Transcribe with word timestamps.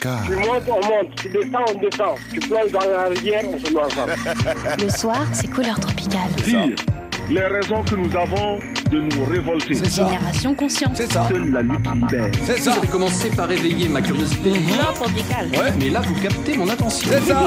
Tu 0.00 0.36
montes, 0.36 0.62
on 0.68 0.86
monte. 0.86 1.14
Tu 1.16 1.28
descends, 1.28 1.64
on 1.68 1.78
descend. 1.78 2.16
Tu 2.32 2.40
plonges 2.40 2.72
dans 2.72 2.80
la 2.80 3.08
rivière, 3.08 3.42
on 3.46 3.58
se 3.58 3.72
met 3.72 3.80
ensemble. 3.80 4.14
Le 4.82 4.88
soir, 4.88 5.26
c'est 5.32 5.50
couleur 5.50 5.78
tropicale. 5.78 6.30
Dire 6.44 6.74
les 7.30 7.46
raisons 7.46 7.82
que 7.84 7.94
nous 7.94 8.16
avons 8.16 8.58
de 8.90 9.00
nous 9.00 9.24
révolter. 9.24 9.74
C'est 9.74 9.88
ça. 9.88 10.08
Génération 10.08 10.54
consciente. 10.54 10.96
C'est 10.96 11.12
ça. 11.12 11.26
Seule 11.28 11.50
la 11.50 11.62
lutte 11.62 11.86
libère. 11.94 12.30
C'est 12.44 12.58
ça. 12.58 12.74
Commencé 12.90 13.30
par 13.30 13.50
éveiller 13.50 13.88
ma 13.88 14.02
curiosité. 14.02 14.50
Couleur 14.50 14.94
tropicale. 14.94 15.48
Ouais. 15.52 15.72
Mais 15.78 15.90
là, 15.90 16.00
vous 16.00 16.20
captez 16.20 16.56
mon 16.56 16.68
attention. 16.68 17.08
C'est 17.10 17.32
ça. 17.32 17.46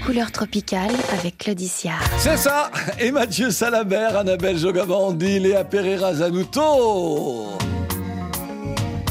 Couleur 0.06 0.30
tropicale 0.32 0.92
avec 1.18 1.38
Claudicia. 1.38 1.92
C'est 2.18 2.36
ça. 2.36 2.70
Et 3.00 3.10
Mathieu 3.10 3.50
Salabert, 3.50 4.18
Annabelle 4.18 4.58
Jogabandi, 4.58 5.38
Léa 5.38 5.64
Pereira 5.64 6.14
Zanuto. 6.14 7.56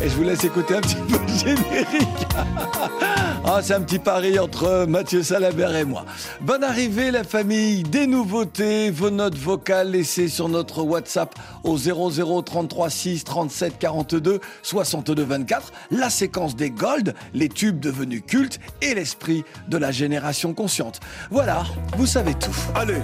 Et 0.04 0.10
je 0.10 0.16
vous 0.16 0.24
laisse 0.24 0.44
écouter 0.44 0.76
un 0.76 0.82
petit 0.82 0.96
peu 0.96 1.18
le 1.18 1.28
générique. 1.28 2.08
Ah, 3.46 3.60
c'est 3.62 3.74
un 3.74 3.82
petit 3.82 4.00
pari 4.00 4.40
entre 4.40 4.86
Mathieu 4.88 5.22
Salabert 5.22 5.76
et 5.76 5.84
moi. 5.84 6.06
Bonne 6.40 6.64
arrivée 6.64 7.12
la 7.12 7.26
famille, 7.26 7.84
des 7.84 8.08
nouveautés, 8.08 8.90
vos 8.90 9.10
notes 9.10 9.38
vocales 9.38 9.92
laissées 9.92 10.30
sur 10.30 10.48
notre 10.48 10.82
WhatsApp 10.82 11.36
au 11.66 11.78
00 11.78 12.42
33 12.42 12.90
6 12.90 13.26
37 13.26 13.78
42 13.78 14.40
62 14.62 15.24
24. 15.24 15.74
La 15.92 16.10
séquence 16.10 16.56
des 16.56 16.70
Gold, 16.72 17.16
les 17.34 17.50
tubes 17.50 17.82
devenus 17.82 18.24
cultes 18.26 18.62
et 18.82 18.96
l'esprit 18.96 19.44
de 19.68 19.78
la 19.78 19.92
génération 19.92 20.54
consciente. 20.54 21.02
Voilà, 21.30 21.64
vous 21.98 22.08
savez 22.08 22.36
tout. 22.36 22.56
Allez, 22.76 23.02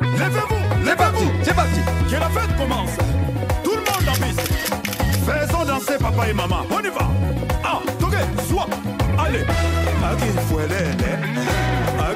levez-vous, 0.00 0.96
parti, 0.96 1.24
c'est 1.44 1.54
parti. 1.54 1.80
que 2.10 2.14
la 2.14 2.28
fête 2.28 2.56
commence. 2.56 2.90
Papa 5.98 6.28
et 6.28 6.32
maman. 6.32 6.64
On 6.70 6.80
y 6.80 6.88
va. 6.88 7.06
Ah, 7.64 7.80
toqué, 7.98 8.18
soit. 8.48 8.66
Allez. 9.18 9.44
Agi 10.02 10.30
fuelele. 10.48 10.94
Agi 10.96 10.96
fuelele. 11.98 12.07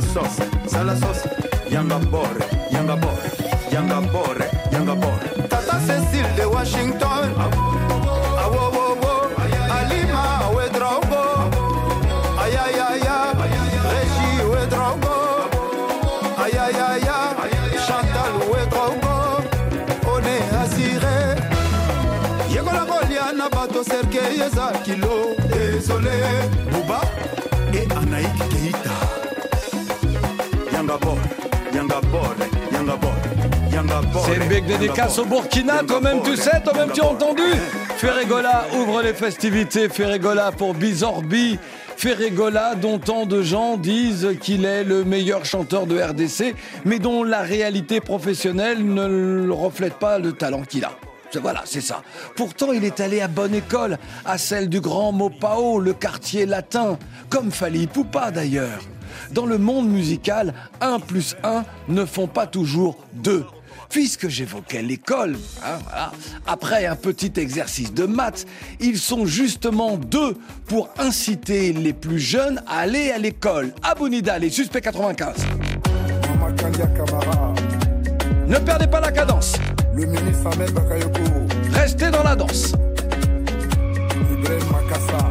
la 0.00 0.06
sauce, 0.06 0.42
sala 0.66 0.96
sauce. 0.96 1.28
Yanga 1.70 1.98
bore, 2.10 2.40
yanga 2.70 2.96
bore, 2.96 3.30
yanga 3.70 4.00
bore, 4.12 4.46
yanga 4.72 4.94
bore. 4.94 5.48
Tata 5.48 5.78
Cecil 5.86 6.26
de 6.36 6.44
Washington. 6.46 7.34
Awo 8.42 8.70
wo 8.74 8.84
wo. 9.02 9.14
Alima 9.76 10.50
we 10.56 10.64
drogo. 10.76 11.22
Ayayaya. 12.42 13.16
Regi 13.92 14.30
we 14.50 14.62
drogo. 14.72 15.16
Ayayaya. 16.44 17.18
Chantal 17.86 18.34
we 18.50 18.60
drogo. 18.72 19.14
One 20.12 20.34
asire. 20.60 21.36
Yegola 22.52 22.84
golia 22.86 23.32
na 23.36 23.48
bato 23.48 23.84
serke 23.84 24.22
yeza 24.38 24.72
kilo. 24.84 25.34
Désolé. 25.52 26.18
Buba. 26.72 27.00
Et 27.72 27.86
Anaïk 27.92 28.38
Keita. 28.50 28.89
C'est 34.24 34.36
une 34.36 34.48
big 34.48 34.66
dédicace 34.66 35.18
au 35.18 35.24
Burkina, 35.24 35.82
toi-même 35.86 36.22
tu 36.22 36.36
sais, 36.36 36.60
toi-même 36.62 36.90
tu 36.92 37.00
as 37.00 37.06
entendu. 37.06 37.42
Ferregola 37.96 38.66
ouvre 38.76 39.02
les 39.02 39.14
festivités, 39.14 39.88
Ferregola 39.88 40.52
pour 40.52 40.74
Bizorbi. 40.74 41.58
Ferregola, 41.96 42.74
dont 42.76 42.98
tant 42.98 43.26
de 43.26 43.42
gens 43.42 43.76
disent 43.76 44.36
qu'il 44.40 44.64
est 44.64 44.84
le 44.84 45.04
meilleur 45.04 45.44
chanteur 45.44 45.86
de 45.86 46.00
RDC, 46.00 46.54
mais 46.86 46.98
dont 46.98 47.24
la 47.24 47.40
réalité 47.40 48.00
professionnelle 48.00 48.82
ne 48.82 49.06
le 49.46 49.52
reflète 49.52 49.94
pas 49.94 50.18
le 50.18 50.32
talent 50.32 50.62
qu'il 50.62 50.84
a. 50.84 50.92
Voilà, 51.40 51.62
c'est 51.66 51.82
ça. 51.82 52.02
Pourtant, 52.36 52.72
il 52.72 52.84
est 52.84 53.00
allé 53.00 53.20
à 53.20 53.28
bonne 53.28 53.54
école, 53.54 53.98
à 54.24 54.38
celle 54.38 54.68
du 54.68 54.80
grand 54.80 55.12
Mopao, 55.12 55.78
le 55.78 55.92
quartier 55.92 56.46
latin, 56.46 56.98
comme 57.28 57.50
Fali 57.52 57.86
Poupa 57.86 58.30
d'ailleurs. 58.30 58.80
Dans 59.32 59.46
le 59.46 59.58
monde 59.58 59.88
musical, 59.88 60.54
1 60.80 61.00
plus 61.00 61.36
1 61.42 61.64
ne 61.88 62.04
font 62.04 62.26
pas 62.26 62.46
toujours 62.46 62.96
2. 63.14 63.44
Puisque 63.88 64.28
j'évoquais 64.28 64.82
l'école, 64.82 65.36
hein, 65.64 65.78
voilà, 65.84 66.12
après 66.46 66.86
un 66.86 66.94
petit 66.94 67.32
exercice 67.36 67.92
de 67.92 68.06
maths, 68.06 68.46
ils 68.78 68.98
sont 68.98 69.26
justement 69.26 69.96
deux 69.96 70.36
pour 70.66 70.90
inciter 70.98 71.72
les 71.72 71.92
plus 71.92 72.20
jeunes 72.20 72.62
à 72.68 72.80
aller 72.80 73.10
à 73.10 73.18
l'école. 73.18 73.72
Abonida, 73.82 74.38
les 74.38 74.50
suspects 74.50 74.80
95. 74.80 75.34
Makandia 76.40 76.86
Kamara. 76.86 77.52
Ne 78.46 78.58
perdez 78.58 78.86
pas 78.86 79.00
la 79.00 79.10
cadence, 79.12 79.54
Le 79.94 80.06
ministre 80.06 80.46
Ahmed 80.52 80.72
Bakayoko. 80.72 81.20
restez 81.72 82.10
dans 82.10 82.22
la 82.22 82.36
danse. 82.36 82.72
Makassa. 84.72 85.29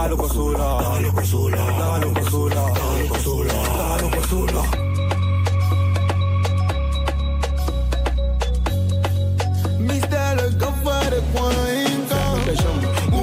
Dara 0.00 0.08
loco 0.08 0.28
sola, 0.28 0.78
dara 0.80 1.00
loco 1.00 1.24
sola, 1.24 1.56
dara 1.78 1.98
loco 4.00 4.22
sola. 4.28 4.62
Mystère 9.78 10.36
le 10.36 10.50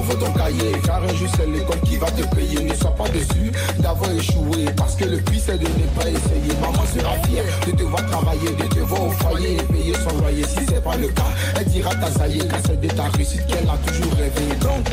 de 0.08 0.14
ton 0.14 0.32
cahier, 0.32 0.72
car 0.84 1.02
un 1.02 1.14
jour 1.14 1.28
c'est 1.36 1.46
l'école 1.46 1.80
qui 1.80 1.96
va 1.96 2.10
te 2.10 2.22
payer. 2.34 2.62
Ne 2.64 2.74
sois 2.74 2.94
pas 2.94 3.08
déçu 3.08 3.52
d'avoir 3.78 4.10
échoué, 4.12 4.64
parce 4.76 4.94
que 4.94 5.04
le 5.04 5.18
pire 5.18 5.42
c'est 5.44 5.58
de 5.58 5.64
ne 5.66 5.86
pas 5.96 6.08
essayer. 6.08 6.54
Maman 6.60 6.84
sera 6.94 7.14
fière 7.26 7.44
de 7.66 7.72
te 7.72 7.82
voir 7.82 8.06
travailler, 8.06 8.50
de 8.54 8.66
te 8.74 8.78
voir 8.80 9.04
au 9.04 9.10
foyer 9.10 9.56
et 9.56 9.62
payer 9.64 9.94
son 9.94 10.16
loyer. 10.18 10.44
Si 10.44 10.64
c'est 10.66 10.82
pas 10.82 10.96
le 10.96 11.08
cas, 11.08 11.30
elle 11.58 11.66
dira 11.66 11.94
ta 11.96 12.10
zaïe, 12.10 12.46
car 12.48 12.60
c'est 12.64 12.80
de 12.80 12.88
ta 12.88 13.04
réussite 13.08 13.46
qu'elle 13.46 13.68
a 13.68 13.76
toujours 13.86 14.12
rêvé. 14.14 14.54
Donc, 14.60 14.88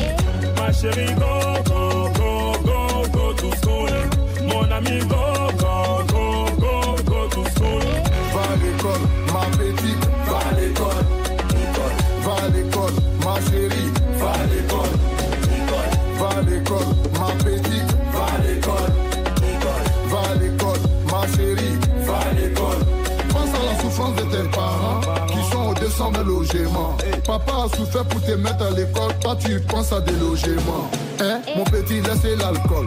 Ma 0.66 0.72
chérie, 0.72 1.14
go, 1.14 1.62
go, 1.64 2.10
go, 2.18 2.52
go, 2.64 3.04
go 3.12 3.32
to 3.34 3.56
school. 3.58 3.88
Mon 4.48 4.72
ami, 4.72 4.98
go, 5.06 5.50
go, 5.62 6.04
go, 6.08 6.46
go, 6.58 6.96
go 7.04 7.28
to 7.28 7.50
school. 7.50 7.86
va 8.34 8.42
à 8.42 8.56
l'école, 8.56 9.04
ma 9.32 9.42
petite, 9.56 10.04
va 10.26 10.38
à 10.38 10.52
l'école. 10.58 11.06
Va 12.24 12.34
à 12.34 12.48
l'école, 12.48 12.96
ma 13.24 13.34
chérie, 13.46 13.92
va 14.18 14.32
à 14.32 14.46
l'école. 14.50 14.94
Va 16.18 16.28
à 16.30 16.42
l'école, 16.42 16.90
ma 17.20 17.30
petite, 17.44 17.90
va 18.12 18.24
à 18.24 18.38
l'école. 18.42 18.92
Va 20.10 20.18
à 20.18 20.34
l'école, 20.34 20.82
ma 21.12 21.22
chérie, 21.36 21.78
va 22.06 22.16
à 22.16 22.32
l'école. 22.32 22.82
Pense 23.28 23.54
à 23.54 23.72
la 23.72 23.80
souffrance 23.80 24.16
de 24.16 24.22
tes 24.22 24.48
parents 24.48 25.00
qui 25.28 25.42
sont 25.48 25.68
au-dessus 25.68 26.12
de 26.12 26.22
logement. 26.26 26.96
Papa 27.26 27.52
a 27.64 27.76
souffert 27.76 28.04
pour 28.04 28.22
te 28.22 28.30
mettre 28.32 28.62
à 28.64 28.70
l'école, 28.70 29.12
toi 29.20 29.36
tu 29.36 29.58
penses 29.60 29.92
à 29.92 30.00
des 30.00 30.12
logements. 30.12 30.88
Hein, 31.20 31.40
mon 31.56 31.64
petit, 31.64 32.00
laissez 32.00 32.36
l'alcool. 32.36 32.86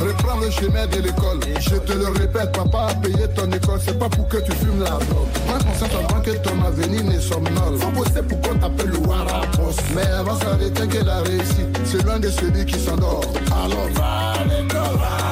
Reprends 0.00 0.38
le 0.38 0.50
chemin 0.50 0.86
de 0.86 0.96
l'école. 1.00 1.40
Je 1.58 1.76
te 1.76 1.92
le 1.92 2.06
répète, 2.06 2.52
papa 2.52 2.88
a 2.90 2.94
payé 2.94 3.26
ton 3.34 3.50
école, 3.50 3.80
c'est 3.84 3.98
pas 3.98 4.08
pour 4.08 4.28
que 4.28 4.36
tu 4.36 4.52
fumes 4.52 4.78
la 4.78 4.90
drogue. 4.90 5.26
Prends 5.48 5.58
conscience 5.58 5.90
avant 6.08 6.20
que 6.20 6.30
ton 6.30 6.62
avenir 6.64 7.02
ne 7.02 7.18
somnole. 7.18 7.78
Faut 7.78 7.90
bosser 7.90 8.22
pour 8.22 8.40
qu'on 8.40 8.58
t'appelle 8.58 8.90
le 8.90 8.98
Warapos. 8.98 9.76
Mais 9.96 10.06
avant 10.06 10.38
ça, 10.38 10.56
que 10.56 11.04
la 11.04 11.20
réussite, 11.22 11.80
c'est 11.84 12.04
loin 12.04 12.20
de 12.20 12.28
celui 12.28 12.64
qui 12.64 12.78
s'endort. 12.78 13.24
Alors 13.50 13.88
va 13.94 14.04
à 14.04 14.44
l'école, 14.44 14.70
va 14.70 15.06
à 15.06 15.30
l'école, 15.30 15.31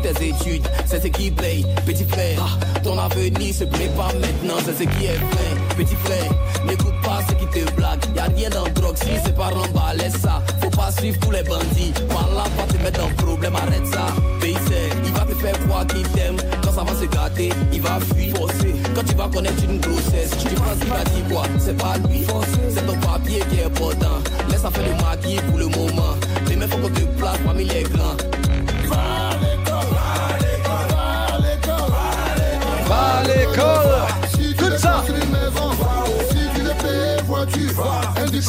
tes 0.00 0.28
études, 0.28 0.66
c'est 0.86 1.02
ce 1.02 1.08
qui 1.08 1.30
paye. 1.30 1.66
Petit 1.86 2.04
frère, 2.04 2.58
ton 2.82 2.98
avenir 2.98 3.54
se 3.54 3.64
prépare 3.64 4.12
maintenant, 4.20 4.60
c'est 4.64 4.76
ce 4.76 4.88
qui 4.88 5.06
est 5.06 5.16
vrai. 5.16 5.50
Petit 5.76 5.96
frère, 5.96 6.32
n'écoute 6.66 6.94
pas 7.02 7.20
ceux 7.28 7.34
qui 7.34 7.46
te 7.46 7.70
blaguent. 7.72 8.04
Y'a 8.16 8.24
rien 8.24 8.50
dans 8.50 8.68
drogue, 8.80 8.96
si 8.96 9.10
c'est 9.24 9.34
pas 9.34 9.48
remballé 9.48 10.04
laisse 10.04 10.20
ça. 10.20 10.42
Faut 10.60 10.70
pas 10.70 10.90
suivre 10.92 11.18
tous 11.20 11.30
les 11.30 11.42
bandits. 11.42 11.92
Par 12.08 12.28
va 12.28 12.62
te 12.66 12.82
mettre 12.82 13.00
dans 13.00 13.24
problème, 13.24 13.56
arrête 13.56 13.86
ça. 13.86 14.06
Pays 14.40 14.56
il 15.04 15.12
va 15.12 15.20
te 15.20 15.34
faire 15.34 15.58
croire 15.66 15.86
qu'il 15.86 16.06
t'aime. 16.08 16.36
Quand 16.62 16.72
ça 16.72 16.84
va 16.84 16.94
se 16.94 17.04
gâter, 17.06 17.50
il 17.72 17.82
va 17.82 17.98
fuir. 18.14 18.36
Forcer. 18.36 18.74
Quand 18.94 19.04
tu 19.04 19.14
vas 19.14 19.28
connaître 19.28 19.62
une 19.64 19.80
grossesse, 19.80 20.30
tu 20.38 20.54
penses 20.54 20.78
qu'il 20.80 20.88
va 20.88 21.04
dire 21.04 21.24
quoi? 21.30 21.42
C'est 21.58 21.76
pas 21.76 21.96
lui. 22.08 22.24
C'est 22.72 22.86
ton 22.86 22.96
papier 22.98 23.42
qui 23.50 23.60
est 23.60 23.64
important. 23.64 24.18
Laisse 24.50 24.62
ça 24.62 24.70
faire 24.70 24.84
le 24.84 25.02
maquis 25.02 25.40
pour 25.48 25.58
le 25.58 25.66
moment. 25.66 26.14
Demain, 26.48 26.68
faut 26.68 26.78
qu'on 26.78 26.88
te 26.88 27.00
place 27.18 27.38
parmi 27.44 27.64
les 27.64 27.82
grands. 27.82 28.29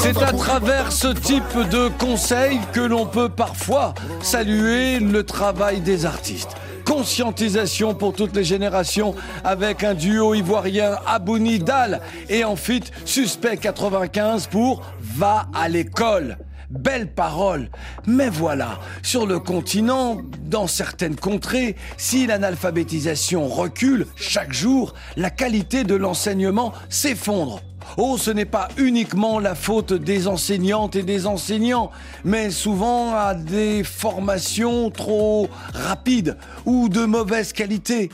C'est 0.01 0.17
à 0.23 0.33
travers 0.33 0.91
ce 0.91 1.09
type 1.09 1.69
de 1.69 1.87
conseils 1.99 2.59
que 2.73 2.79
l'on 2.79 3.05
peut 3.05 3.29
parfois 3.29 3.93
saluer 4.23 4.99
le 4.99 5.23
travail 5.23 5.79
des 5.79 6.07
artistes. 6.07 6.55
Conscientisation 6.87 7.93
pour 7.93 8.13
toutes 8.13 8.35
les 8.35 8.43
générations 8.43 9.13
avec 9.43 9.83
un 9.83 9.93
duo 9.93 10.33
ivoirien 10.33 10.97
Abouni 11.05 11.59
Dal 11.59 12.01
et 12.29 12.43
en 12.43 12.55
fit 12.55 12.81
Suspect 13.05 13.57
95 13.57 14.47
pour 14.47 14.81
Va 15.01 15.45
à 15.53 15.69
l'école. 15.69 16.37
Belle 16.71 17.13
parole. 17.13 17.69
Mais 18.07 18.29
voilà, 18.29 18.79
sur 19.03 19.25
le 19.25 19.39
continent, 19.39 20.21
dans 20.43 20.67
certaines 20.67 21.17
contrées, 21.17 21.75
si 21.97 22.27
l'analphabétisation 22.27 23.47
recule 23.47 24.07
chaque 24.15 24.53
jour, 24.53 24.93
la 25.17 25.29
qualité 25.29 25.83
de 25.83 25.95
l'enseignement 25.95 26.71
s'effondre. 26.89 27.61
Oh, 27.97 28.17
ce 28.17 28.31
n'est 28.31 28.45
pas 28.45 28.69
uniquement 28.77 29.39
la 29.39 29.53
faute 29.53 29.91
des 29.91 30.27
enseignantes 30.27 30.95
et 30.95 31.03
des 31.03 31.27
enseignants, 31.27 31.91
mais 32.23 32.49
souvent 32.49 33.13
à 33.15 33.35
des 33.35 33.83
formations 33.83 34.89
trop 34.91 35.49
rapides 35.73 36.37
ou 36.65 36.87
de 36.87 37.03
mauvaise 37.03 37.51
qualité, 37.51 38.09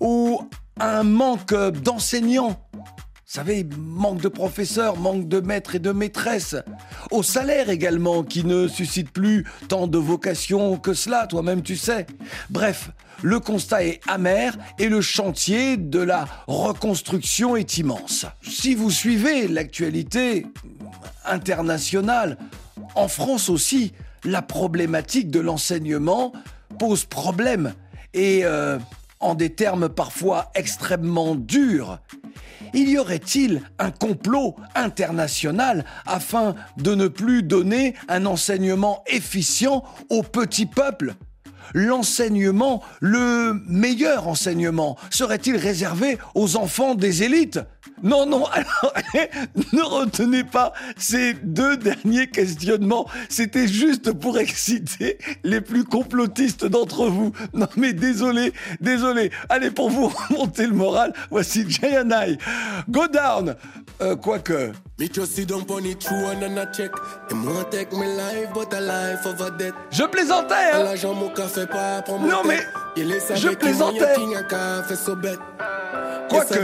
ou 0.00 0.40
un 0.80 1.04
manque 1.04 1.54
d'enseignants. 1.54 2.61
Savez, 3.34 3.66
manque 3.78 4.20
de 4.20 4.28
professeurs, 4.28 4.98
manque 4.98 5.26
de 5.26 5.40
maîtres 5.40 5.74
et 5.74 5.78
de 5.78 5.90
maîtresses. 5.90 6.54
Au 7.10 7.22
salaire 7.22 7.70
également, 7.70 8.24
qui 8.24 8.44
ne 8.44 8.68
suscite 8.68 9.10
plus 9.10 9.46
tant 9.68 9.86
de 9.86 9.96
vocation 9.96 10.76
que 10.76 10.92
cela, 10.92 11.26
toi-même 11.26 11.62
tu 11.62 11.78
sais. 11.78 12.04
Bref, 12.50 12.90
le 13.22 13.40
constat 13.40 13.86
est 13.86 14.00
amer 14.06 14.58
et 14.78 14.90
le 14.90 15.00
chantier 15.00 15.78
de 15.78 15.98
la 15.98 16.26
reconstruction 16.46 17.56
est 17.56 17.78
immense. 17.78 18.26
Si 18.42 18.74
vous 18.74 18.90
suivez 18.90 19.48
l'actualité 19.48 20.46
internationale, 21.24 22.36
en 22.96 23.08
France 23.08 23.48
aussi, 23.48 23.94
la 24.24 24.42
problématique 24.42 25.30
de 25.30 25.40
l'enseignement 25.40 26.34
pose 26.78 27.06
problème 27.06 27.72
et 28.12 28.42
euh, 28.44 28.78
en 29.20 29.34
des 29.34 29.54
termes 29.54 29.88
parfois 29.88 30.50
extrêmement 30.54 31.34
durs. 31.34 31.98
Il 32.74 32.88
y 32.88 32.98
aurait-il 32.98 33.62
un 33.78 33.90
complot 33.90 34.56
international 34.74 35.84
afin 36.06 36.54
de 36.78 36.94
ne 36.94 37.08
plus 37.08 37.42
donner 37.42 37.94
un 38.08 38.26
enseignement 38.26 39.02
efficient 39.06 39.84
au 40.08 40.22
petit 40.22 40.66
peuple? 40.66 41.14
L'enseignement, 41.74 42.82
le 43.00 43.54
meilleur 43.66 44.28
enseignement, 44.28 44.96
serait-il 45.10 45.56
réservé 45.56 46.18
aux 46.34 46.56
enfants 46.56 46.94
des 46.94 47.22
élites? 47.22 47.60
Non, 48.02 48.26
non, 48.26 48.46
alors, 48.52 48.94
ne 49.72 49.82
retenez 49.82 50.44
pas 50.44 50.72
ces 50.96 51.34
deux 51.34 51.76
derniers 51.76 52.28
questionnements. 52.28 53.06
C'était 53.28 53.68
juste 53.68 54.12
pour 54.12 54.38
exciter 54.38 55.18
les 55.44 55.60
plus 55.60 55.84
complotistes 55.84 56.64
d'entre 56.64 57.06
vous. 57.06 57.32
Non, 57.54 57.68
mais 57.76 57.92
désolé, 57.92 58.52
désolé. 58.80 59.30
Allez, 59.48 59.70
pour 59.70 59.90
vous 59.90 60.08
remonter 60.28 60.66
le 60.66 60.74
moral, 60.74 61.12
voici 61.30 61.64
Jayanai. 61.68 62.38
Go 62.88 63.06
down 63.08 63.54
Euh, 64.00 64.16
Quoique. 64.16 64.72
Je 69.90 70.04
plaisantais, 70.04 70.54
hein 70.72 70.96
fais 71.52 71.66
pas 71.66 72.02
pour 72.02 72.20
Non 72.20 72.42
mais 72.46 72.60
je 73.36 73.48
plaisantais. 73.48 73.98
Quoique. 76.28 76.54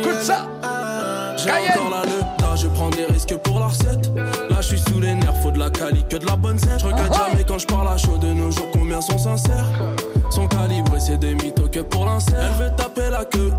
Écoute 0.00 0.22
ça. 0.22 0.46
Ah. 0.62 1.36
J'ai 1.36 1.50
encore 1.50 1.90
la 1.90 2.02
je 2.56 2.66
prends 2.66 2.90
des 2.90 3.04
risques 3.04 3.36
pour 3.36 3.60
la 3.60 3.66
recette. 3.66 4.10
Là, 4.16 4.60
je 4.60 4.68
suis 4.68 4.80
sous 4.80 5.00
les 5.00 5.14
nerfs, 5.14 5.36
faut 5.42 5.52
de 5.52 5.58
la 5.58 5.70
qualité, 5.70 6.16
que 6.16 6.22
de 6.22 6.26
la 6.26 6.34
bonne 6.34 6.58
scène. 6.58 6.78
Je 6.78 6.86
regarde 6.86 7.12
ah, 7.12 7.28
jamais 7.30 7.44
quand 7.44 7.58
je 7.58 7.66
parle 7.66 7.88
à 7.88 7.96
chaud 7.96 8.18
de 8.18 8.26
nos 8.26 8.50
jours, 8.50 8.66
combien 8.72 9.00
sont 9.00 9.18
sincères. 9.18 9.66
Son 10.30 10.48
calibre, 10.48 10.92
c'est 10.98 11.18
des 11.18 11.34
mythos 11.34 11.68
que 11.68 11.80
pour 11.80 12.04
l'insert. 12.04 12.34
Elle 12.40 12.64
veut 12.64 12.76
taper 12.76 13.10
la 13.10 13.24
queue, 13.24 13.52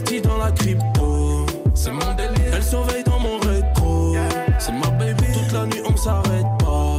délires 0.00 0.22
J'investis 0.22 0.22
dans 0.22 0.38
la 0.38 0.50
crypto, 0.52 1.46
c'est 1.74 1.90
mon 1.92 2.14
délire 2.14 2.54
Elle 2.54 2.62
surveille 2.62 3.04
dans 3.04 3.18
mon 3.18 3.38
rétro, 3.38 4.14
c'est 4.58 4.72
ma 4.72 4.88
baby 4.90 5.24
Toute 5.32 5.52
la 5.52 5.66
nuit 5.66 5.82
on 5.88 5.96
s'arrête 5.96 6.46
pas, 6.58 6.96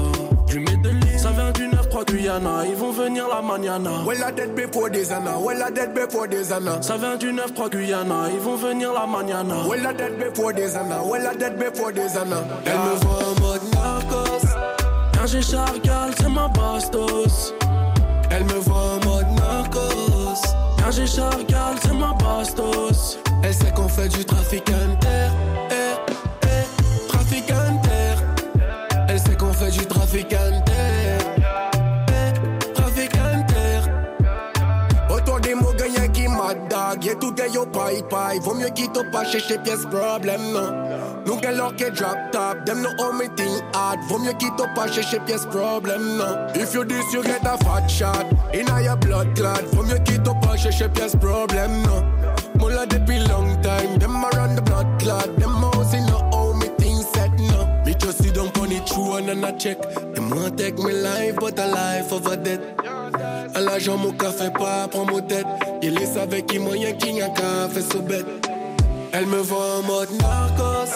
je 0.47 0.57
lui 0.57 0.65
mets 0.65 0.77
des 0.77 1.17
Ça 1.17 1.31
vient 1.31 1.51
du 1.51 1.67
9 1.67 1.83
Guyana, 2.05 2.65
ils 2.67 2.75
vont 2.75 2.91
venir 2.91 3.27
la 3.27 3.41
mañana. 3.41 4.03
Well, 4.05 4.23
I 4.23 4.31
dead 4.31 4.55
before 4.55 4.89
this 4.89 5.12
Anna. 5.12 5.39
Well, 5.39 5.62
I 5.62 5.71
dead 5.71 5.93
before 5.93 6.25
Anna. 6.25 6.81
Ça 6.81 6.97
vient 6.97 7.15
du 7.15 7.31
9-3 7.31 7.69
Guyana, 7.69 8.29
ils 8.33 8.39
vont 8.39 8.55
venir 8.55 8.91
la 8.93 9.05
mañana. 9.05 9.65
Well, 9.67 9.85
I 9.85 9.93
dead 9.93 10.17
before 10.17 10.53
this 10.53 10.75
Anna. 10.75 11.01
Well, 11.03 11.25
I 11.25 11.35
dead 11.35 11.57
before 11.57 11.93
this 11.93 12.15
Anna. 12.17 12.43
Elle 12.65 12.73
me 12.73 12.95
voit 13.01 13.23
en 13.23 13.41
mode 13.41 13.62
narcos. 13.73 14.47
Quand 15.13 15.27
j'ai 15.27 15.41
Chargal, 15.41 16.12
c'est 16.17 16.29
ma 16.29 16.47
bastos. 16.47 17.53
Elle 18.31 18.43
me 18.45 18.59
voit 18.59 18.75
en 18.75 19.05
mode 19.05 19.27
narcos. 19.38 20.02
Quand 20.93 21.00
j'ai 21.00 21.07
Chargal, 21.07 21.75
c'est 21.81 21.93
ma 21.93 22.13
bastos. 22.13 23.17
Elle 23.43 23.53
sait 23.53 23.71
qu'on 23.71 23.88
fait 23.88 24.09
du 24.09 24.23
trafic. 24.23 24.63
Paille 37.93 38.03
paille. 38.09 38.39
Vaut 38.39 38.53
mieux 38.53 38.69
qu'il 38.69 38.91
te 38.91 39.00
pas 39.12 39.25
chercher 39.25 39.57
pièce 39.59 39.85
problème, 39.85 40.41
non. 40.53 40.73
Nous 41.25 41.38
quel 41.38 41.59
or 41.59 41.75
que 41.75 41.89
drop 41.89 42.17
top. 42.31 42.65
Them 42.65 42.81
no 42.81 43.13
me 43.13 43.27
thing 43.35 43.62
hard. 43.73 44.00
Vaut 44.07 44.19
mieux 44.19 44.33
qu'il 44.33 44.51
te 44.55 44.63
pas 44.75 44.88
chercher 44.88 45.19
pièce 45.19 45.45
problème, 45.45 46.17
non. 46.17 46.47
If 46.55 46.73
you 46.73 46.83
this, 46.83 47.13
you 47.13 47.23
get 47.23 47.45
a 47.45 47.57
fat 47.57 47.88
shot. 47.88 48.25
In 48.53 48.67
your 48.83 48.97
blood 48.97 49.35
clot. 49.35 49.65
Vaut 49.73 49.83
mieux 49.83 50.00
qu'il 50.00 50.21
te 50.21 50.29
pas 50.45 50.55
chercher 50.55 50.89
pièce 50.89 51.15
problème, 51.15 51.83
non. 51.83 52.03
Moula 52.59 52.85
depuis 52.85 53.19
long 53.19 53.55
time. 53.62 54.00
Them 54.00 54.23
around 54.33 54.55
the 54.55 54.62
blood 54.62 54.88
clot. 55.00 55.39
Them 55.39 55.52
on 59.13 59.24
it 59.24 59.25
true 59.25 59.32
and 59.32 59.46
I 59.46 59.51
check. 59.58 59.82
Them 60.13 60.29
want 60.29 60.58
take 60.58 60.77
me 60.77 60.91
life, 60.91 61.36
but 61.36 61.60
a 61.60 61.67
life 61.67 62.12
of 62.12 62.25
a 62.27 62.38
death. 62.38 62.62
À 63.55 63.62
l'argent, 63.62 63.98
mon 63.98 64.12
café 64.12 64.50
pas 64.50 64.88
prend 64.88 65.05
mon 65.05 65.22
tête. 65.22 65.46
Il 65.82 66.01
est 66.01 66.17
avec 66.17 66.48
qui 66.48 66.60
moyen 66.60 66.93
qui 66.93 67.13
n'a 67.13 67.29
qu'à 67.29 67.67
fait 67.70 67.82
ce 67.82 67.98
bête. 67.98 68.25
Elle 69.12 69.27
me 69.27 69.38
voit 69.38 69.77
en 69.79 69.84
mode 69.84 70.10
narcos. 70.20 70.93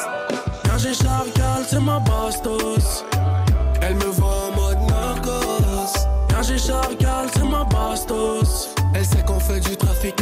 Quand 0.64 0.78
j'ai 0.78 0.94
Chargal, 0.94 1.64
c'est 1.68 1.80
ma 1.80 2.00
bastos. 2.00 3.06
Elle 3.82 3.96
me 3.96 4.06
voit 4.06 4.50
en 4.50 4.56
mode 4.56 4.90
narcos. 4.90 5.94
Quand 6.30 6.44
j'ai 6.44 6.58
Chargal, 6.58 7.28
c'est 7.34 7.44
ma 7.44 7.64
bastos. 7.66 8.70
Elle 8.96 9.06
sait 9.06 9.24
qu'on 9.26 9.40
fait 9.40 9.60
du 9.60 9.78
trafic 9.78 10.16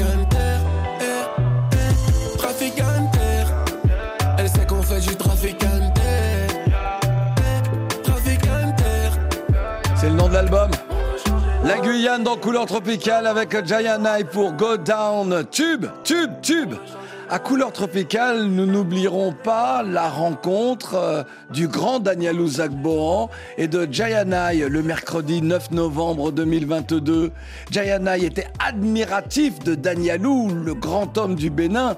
L'album. 10.35 10.69
La 11.63 11.77
Guyane 11.77 12.23
dans 12.23 12.35
couleur 12.35 12.65
tropicale 12.65 13.25
avec 13.25 13.65
Giant 13.65 14.03
Eye 14.03 14.25
pour 14.25 14.51
Go 14.51 14.75
Down. 14.75 15.45
Tube, 15.49 15.85
tube, 16.03 16.29
tube. 16.41 16.73
À 17.29 17.39
couleur 17.39 17.71
tropicale, 17.71 18.43
nous 18.43 18.65
n'oublierons 18.65 19.31
pas 19.31 19.81
la 19.81 20.09
rencontre 20.09 20.95
euh, 20.95 21.23
du 21.51 21.69
grand 21.69 22.01
Danielou 22.01 22.47
Zagboran 22.47 23.29
et 23.57 23.69
de 23.69 23.87
Jayanai 23.89 24.67
le 24.67 24.83
mercredi 24.83 25.41
9 25.41 25.71
novembre 25.71 26.33
2022. 26.33 27.31
Jayanai 27.71 28.25
était 28.25 28.47
admiratif 28.59 29.59
de 29.59 29.73
Danielou, 29.73 30.49
le 30.49 30.73
grand 30.73 31.17
homme 31.17 31.35
du 31.35 31.49
Bénin. 31.49 31.95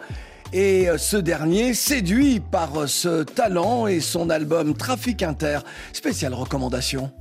Et 0.53 0.89
euh, 0.89 0.97
ce 0.97 1.17
dernier, 1.17 1.73
séduit 1.73 2.39
par 2.39 2.69
euh, 2.77 2.87
ce 2.87 3.23
talent 3.23 3.87
et 3.87 3.99
son 3.99 4.29
album 4.29 4.75
Trafic 4.75 5.21
Inter, 5.21 5.59
spéciale 5.91 6.33
recommandation. 6.33 7.11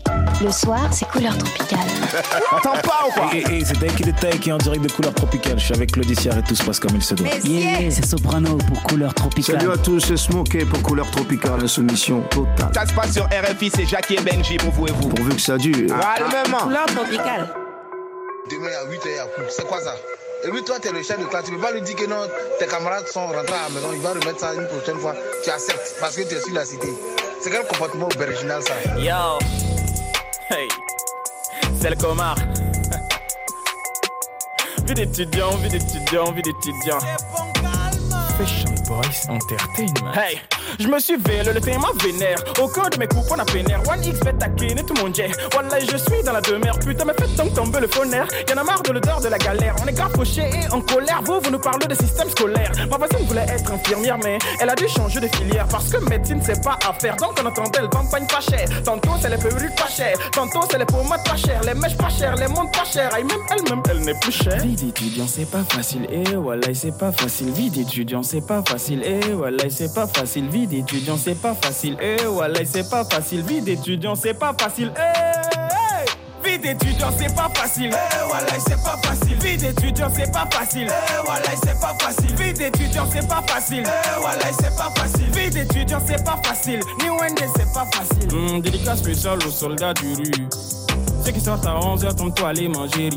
Le 0.43 0.53
soir, 0.53 0.89
c'est 0.93 1.09
couleur 1.09 1.37
tropicale. 1.37 1.79
T'en 2.63 2.73
pas 2.73 3.07
ou 3.09 3.13
quoi? 3.13 3.31
Et, 3.35 3.59
et, 3.59 3.65
c'est 3.65 3.75
Tay 4.21 4.39
qui 4.39 4.51
est 4.51 4.53
en 4.53 4.59
direct 4.59 4.85
de 4.85 4.93
Couleur 4.93 5.15
Tropicale. 5.15 5.59
Je 5.59 5.65
suis 5.65 5.75
avec 5.75 5.93
Claude 5.93 6.07
Dissière 6.07 6.39
et 6.39 6.43
tout 6.43 6.55
se 6.55 6.63
passe 6.63 6.79
comme 6.79 6.95
il 6.95 7.03
se 7.03 7.15
doit. 7.15 7.27
Yeah, 7.45 7.91
c'est 7.91 8.05
Soprano 8.05 8.59
pour 8.59 8.83
Couleur 8.85 9.13
Tropicale. 9.15 9.61
Salut 9.61 9.73
à 9.73 9.77
tous, 9.79 10.01
c'est 10.01 10.17
Smokey 10.17 10.65
pour 10.65 10.81
Couleur 10.83 11.11
Tropicale, 11.11 11.63
la 11.63 11.69
soumission 11.69 12.21
totale. 12.31 12.71
Ça 12.75 12.87
se 12.87 12.93
passe 12.93 13.13
sur 13.13 13.25
RFI, 13.25 13.71
c'est 13.75 13.87
Jackie 13.87 14.15
et 14.15 14.21
Benji 14.21 14.57
pour 14.57 14.71
vous 14.71 14.87
et 14.87 14.93
vous. 14.93 15.09
Pourvu 15.09 15.35
que 15.35 15.41
ça 15.41 15.59
dure. 15.59 15.89
Calmement. 15.89 16.59
Couleur 16.59 16.87
Tropicale. 16.87 17.49
Demain 18.51 18.69
à 18.69 18.89
8h, 18.89 19.01
il 19.07 19.17
y 19.17 19.19
a 19.19 19.25
coup. 19.25 19.43
C'est 19.49 19.67
quoi 19.67 19.81
ça? 19.81 19.95
Et 20.47 20.51
lui, 20.51 20.63
toi, 20.63 20.79
tu 20.79 20.89
es 20.89 20.93
le 20.93 21.03
chef 21.03 21.19
de 21.19 21.25
classe. 21.25 21.47
Tu 21.47 21.51
peux 21.53 21.59
pas 21.59 21.73
lui 21.73 21.83
dire 21.83 21.97
que 21.97 22.07
non, 22.07 22.21
tes 22.61 22.67
camarades 22.67 23.09
sont 23.09 23.27
rentrés 23.27 23.53
à 23.53 23.69
la 23.69 23.75
maison. 23.75 23.89
Il 23.93 24.01
va 24.01 24.11
remettre 24.11 24.39
ça 24.39 24.55
une 24.55 24.69
prochaine 24.69 24.99
fois. 24.99 25.13
Tu 25.43 25.51
acceptes 25.51 25.97
parce 25.99 26.15
que 26.15 26.23
tu 26.23 26.37
es 26.37 26.41
sur 26.41 26.55
la 26.55 26.65
cité. 26.65 26.87
C'est 27.41 27.51
quel 27.51 27.67
comportement 27.67 28.09
original 28.17 28.63
ça? 28.63 28.75
Yo 28.97 29.39
Hey 30.51 30.69
C'est 31.81 31.91
le 31.91 31.97
comar 31.97 32.37
Vie 34.85 34.95
d'étudiant, 34.95 35.51
vie 35.57 35.69
d'étudiant, 35.69 36.31
vie 36.31 36.43
d'étudiant 36.43 36.99
Fashion 38.39 38.73
Boys 38.87 39.27
Entertainment 39.29 40.13
Hey 40.15 40.39
je 40.79 40.89
me 40.89 40.99
suis 40.99 41.17
vélé, 41.17 41.53
le 41.53 41.61
thème 41.61 41.83
vénère. 42.03 42.39
Au 42.61 42.69
cœur 42.69 42.91
de 42.91 42.99
mes 42.99 43.07
coupes, 43.07 43.27
on 43.31 43.39
a 43.39 43.45
pénère. 43.45 43.81
One 43.89 44.05
X 44.05 44.19
fait 44.19 44.33
taquiner 44.33 44.83
tout 44.85 44.95
mon 44.95 45.13
jet. 45.13 45.31
Wallah, 45.55 45.81
je 45.81 45.97
suis 45.97 46.23
dans 46.25 46.33
la 46.33 46.41
demeure. 46.41 46.79
Putain, 46.79 47.05
mais 47.05 47.15
faites 47.19 47.35
donc 47.37 47.55
tomber 47.55 47.81
le 47.81 47.89
phonère. 47.89 48.27
Y'en 48.49 48.61
a 48.61 48.65
marre 48.65 48.83
de 48.83 48.93
l'odeur 48.93 49.21
de 49.21 49.29
la 49.29 49.39
galère. 49.39 49.75
On 49.83 49.87
est 49.87 49.97
fauché 50.15 50.43
et 50.43 50.73
en 50.73 50.81
colère. 50.81 51.21
Vous, 51.25 51.41
vous 51.41 51.51
nous 51.51 51.59
parlez 51.59 51.87
de 51.87 51.95
système 51.95 52.29
scolaire. 52.31 52.73
Ma 52.91 52.97
voisine 52.97 53.27
voulait 53.27 53.47
être 53.49 53.73
infirmière, 53.73 54.19
mais 54.23 54.39
elle 54.61 54.71
a 54.71 54.75
dû 54.75 54.89
changer 54.89 55.21
de 55.21 55.29
filière. 55.29 55.67
Parce 55.69 55.91
que 55.91 55.99
médecine, 56.09 56.41
c'est 56.43 56.63
pas 56.63 56.79
à 56.89 56.93
faire. 56.93 57.17
Donc, 57.17 57.39
on 57.43 57.47
entendait 57.47 57.81
le 57.81 57.89
campagne 57.89 58.27
pas 58.27 58.41
cher. 58.41 58.69
Tantôt, 58.85 59.13
c'est 59.21 59.31
les 59.31 59.39
perruques 59.39 59.77
pas 59.77 59.89
chères. 59.89 60.17
Tantôt, 60.33 60.61
c'est 60.71 60.79
les 60.79 60.85
pommades 60.85 61.25
pas 61.25 61.37
chères. 61.37 61.63
Les 61.65 61.75
mèches 61.75 61.97
pas 61.97 62.09
chères, 62.09 62.37
les 62.37 62.49
montres 62.49 62.73
pas 62.73 62.85
chères. 62.85 63.13
Aïe, 63.15 63.25
même 63.25 63.41
elle-même, 63.51 63.83
elle 63.91 64.01
n'est 64.01 64.19
plus 64.21 64.33
chère. 64.33 64.61
Vie 64.63 64.75
d'étudiant, 64.75 65.27
c'est 65.27 65.51
pas 65.51 65.65
facile. 65.69 66.07
Eh, 66.11 66.35
voilà, 66.35 66.75
c'est 66.75 66.97
pas 66.97 67.13
facile. 67.13 67.51
Vie 67.51 67.71
d'étudiant, 67.71 68.23
c'est 68.23 68.47
pas 68.47 68.63
facile. 68.67 69.03
Eh, 69.05 69.33
voilà, 69.33 69.65
c'est 69.71 69.93
pas 69.95 70.07
facile. 70.07 70.49
Vie 70.57 70.67
d'étudiant, 70.67 71.19
c'est 71.23 71.35
pas 71.35 71.55
facile. 71.55 71.99
Eh, 72.01 72.17
voilà, 72.25 72.65
c'est 72.65 72.89
pas 72.89 73.05
facile. 73.05 73.43
Vie 73.43 73.61
d'étudiant, 73.61 74.15
c'est 74.15 74.33
pas 74.33 74.55
facile. 74.59 74.91
Eh, 74.97 76.49
Vie 76.49 76.59
d'étudiant, 76.59 77.11
c'est 77.15 77.35
pas 77.35 77.51
facile. 77.53 77.91
Eh, 77.93 78.27
voilà, 78.27 78.59
c'est 78.67 78.83
pas 78.83 78.97
facile. 79.03 79.37
Vie 79.37 79.59
d'étudiant, 79.59 80.09
c'est 80.17 80.33
pas 80.33 80.49
facile. 80.51 80.89
Eh, 80.89 81.27
voilà, 81.27 81.51
c'est 81.63 81.79
pas 81.79 81.95
facile. 82.01 82.35
Vie 82.37 82.55
d'étudiant, 82.55 83.07
c'est 83.13 83.29
pas 83.29 83.43
facile. 83.47 83.85
Eh, 83.87 84.19
voilà, 84.19 84.45
c'est 84.59 84.75
pas 84.75 84.91
facile. 84.97 85.31
Vie 85.33 85.51
d'étudiant, 85.51 86.01
c'est 86.07 86.25
pas 86.25 86.41
facile. 86.43 86.81
Ni 87.03 87.11
Wendy, 87.11 87.43
c'est 87.55 87.73
pas 87.75 87.85
facile. 87.93 88.35
Hum, 88.35 88.63
dédicace 88.63 89.01
spéciale 89.01 89.39
aux 89.47 89.51
soldats 89.51 89.93
du 89.93 90.15
rue. 90.15 90.49
Ceux 91.23 91.33
qui 91.33 91.41
sortent 91.41 91.67
à 91.67 91.75
11h, 91.75 92.15
tombe-toi 92.15 92.49
aller 92.49 92.69
manger. 92.69 93.11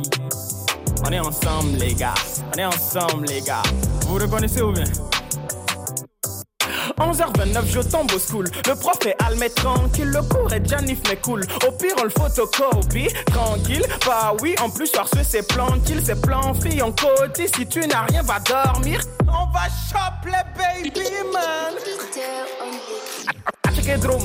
On 1.08 1.10
est 1.10 1.22
ensemble, 1.22 1.78
les 1.78 1.94
gars. 1.94 2.16
On 2.54 2.60
est 2.60 2.66
ensemble, 2.66 3.28
les 3.28 3.40
gars. 3.40 3.64
Vous 4.08 4.16
reconnaissez 4.16 4.62
ou 4.62 4.74
bien? 4.74 4.84
11h29, 7.00 7.66
je 7.66 7.80
tombe 7.80 8.12
au 8.14 8.20
school. 8.20 8.46
Le 8.68 8.76
prof 8.76 8.98
est 9.06 9.16
almet 9.24 9.50
tranquille. 9.50 10.10
Le 10.10 10.22
cours 10.22 10.52
est 10.54 10.68
Janif 10.68 11.00
mais 11.10 11.18
cool. 11.18 11.44
Au 11.68 11.72
pire, 11.72 11.96
on 12.00 12.04
le 12.04 12.10
photocopie. 12.10 13.10
Tranquille. 13.28 13.86
Bah 14.06 14.34
oui, 14.42 14.56
en 14.62 14.70
plus, 14.70 14.92
que 14.92 15.24
c'est 15.24 15.48
plan 15.48 15.68
kill, 15.86 16.02
c'est 16.04 16.22
plan 16.22 16.54
fille 16.54 16.82
en 16.82 16.92
côté. 16.92 17.48
Si 17.48 17.66
tu 17.66 17.80
n'as 17.88 18.04
rien, 18.04 18.22
va 18.24 18.40
dormir. 18.40 19.02
On 19.28 19.52
va 19.52 19.68
chop 19.90 20.26
les 20.26 20.84
baby, 20.84 21.08
man. 21.34 21.74
Drum, 23.98 24.22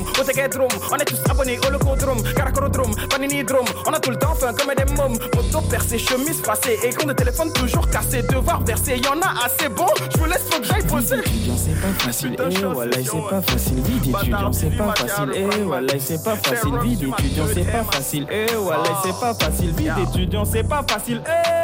on 0.91 0.97
est 0.97 1.05
tous 1.05 1.19
abonnés 1.29 1.57
au 1.65 1.71
locodrome, 1.71 2.21
caracorodrome, 2.35 2.95
paninidrome, 3.09 3.65
on 3.87 3.93
a 3.93 3.99
tout 3.99 4.11
le 4.11 4.17
temps 4.17 4.35
faim 4.35 4.53
comme 4.53 4.73
des 4.75 4.93
mômes, 4.93 5.17
moto 5.35 5.61
percé, 5.61 5.97
chemise 5.97 6.39
passée, 6.41 6.77
écran 6.83 7.07
de 7.07 7.13
téléphone 7.13 7.51
toujours 7.51 7.89
cassé, 7.89 8.21
devoir 8.21 8.63
verser, 8.63 8.97
y'en 8.97 9.19
a 9.21 9.45
assez. 9.45 9.69
Bon, 9.69 9.87
je 10.11 10.17
vous 10.17 10.25
laisse 10.25 10.43
faut 10.49 10.59
que 10.59 10.67
j'aille 10.67 10.83
bosser. 10.83 11.15
C'est 11.57 11.81
pas 11.81 11.99
facile, 11.99 12.35
eh 12.39 12.65
voilà, 12.65 12.97
c'est 13.03 13.19
pas 13.29 13.41
facile, 13.41 13.81
vie 13.81 13.99
d'étudiant, 13.99 14.53
c'est 14.53 14.69
pas 14.69 14.93
facile, 14.93 15.31
eh 15.33 15.61
voilà, 15.63 15.93
c'est 15.99 16.23
pas 16.23 16.35
facile, 16.35 16.77
vie 16.83 16.95
d'étudiant, 16.95 17.45
c'est 17.53 17.71
pas 17.71 17.83
facile, 17.91 18.27
eh 18.29 18.45
voilà, 18.55 18.83
c'est 19.03 19.19
pas 19.19 19.33
facile, 19.33 19.71
vie 19.71 19.89
d'étudiant, 19.89 20.45
c'est 20.45 20.63
pas 20.63 20.83
facile, 20.87 21.21
eh 21.25 21.54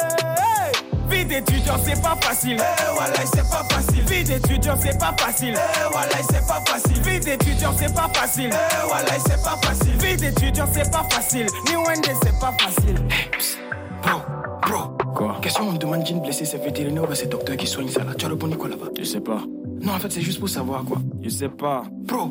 Vie 1.12 1.24
d'étudiant, 1.26 1.74
c'est 1.84 2.00
pas 2.02 2.16
facile. 2.20 2.56
Eh 2.58 2.94
voilà, 2.94 3.26
c'est 3.26 3.48
pas 3.50 3.64
facile. 3.68 4.04
Vie 4.04 4.24
d'étudiant, 4.24 4.74
c'est 4.80 4.98
pas 4.98 5.14
facile. 5.18 5.54
Eh 5.56 5.92
voilà, 5.92 6.16
c'est 6.30 6.46
pas 6.46 6.60
facile. 6.66 7.02
Vie 7.02 7.20
d'étudiant, 7.20 7.72
c'est 7.76 7.94
pas 7.94 8.08
facile. 8.14 8.50
Eh 8.52 8.86
voilà, 8.88 9.18
c'est 9.26 9.42
pas 9.42 9.56
facile. 9.62 9.96
Vie 9.98 10.16
d'étudiant, 10.16 10.66
c'est 10.72 10.90
pas 10.90 11.06
facile. 11.10 11.46
Ni 11.68 11.76
Wendy, 11.76 12.10
c'est 12.22 12.38
pas 12.40 12.52
facile. 12.58 12.96
Hey, 13.10 13.28
psst. 13.30 13.58
Bro, 14.02 14.20
bro. 14.62 14.96
Quoi? 15.14 15.38
Question, 15.42 15.68
on 15.68 15.72
me 15.72 15.78
demande 15.78 16.06
Jean 16.06 16.16
blessé, 16.22 16.44
c'est 16.44 16.62
vétérinaire 16.64 17.08
ou 17.08 17.14
c'est 17.14 17.26
docteur 17.28 17.56
qui 17.56 17.66
soigne 17.66 17.88
ça 17.88 18.02
là. 18.04 18.14
Tu 18.16 18.24
as 18.24 18.28
répondu 18.28 18.56
quoi 18.56 18.70
là-bas? 18.70 18.88
Je 18.98 19.04
sais 19.04 19.20
pas. 19.20 19.42
Non, 19.82 19.92
en 19.92 19.98
fait, 19.98 20.10
c'est 20.10 20.22
juste 20.22 20.40
pour 20.40 20.48
savoir 20.48 20.82
quoi. 20.84 20.98
Je 21.22 21.28
sais 21.28 21.48
pas. 21.48 21.82
Bro. 21.90 22.28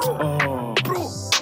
Bro. 0.00 0.18
Oh. 0.48 0.69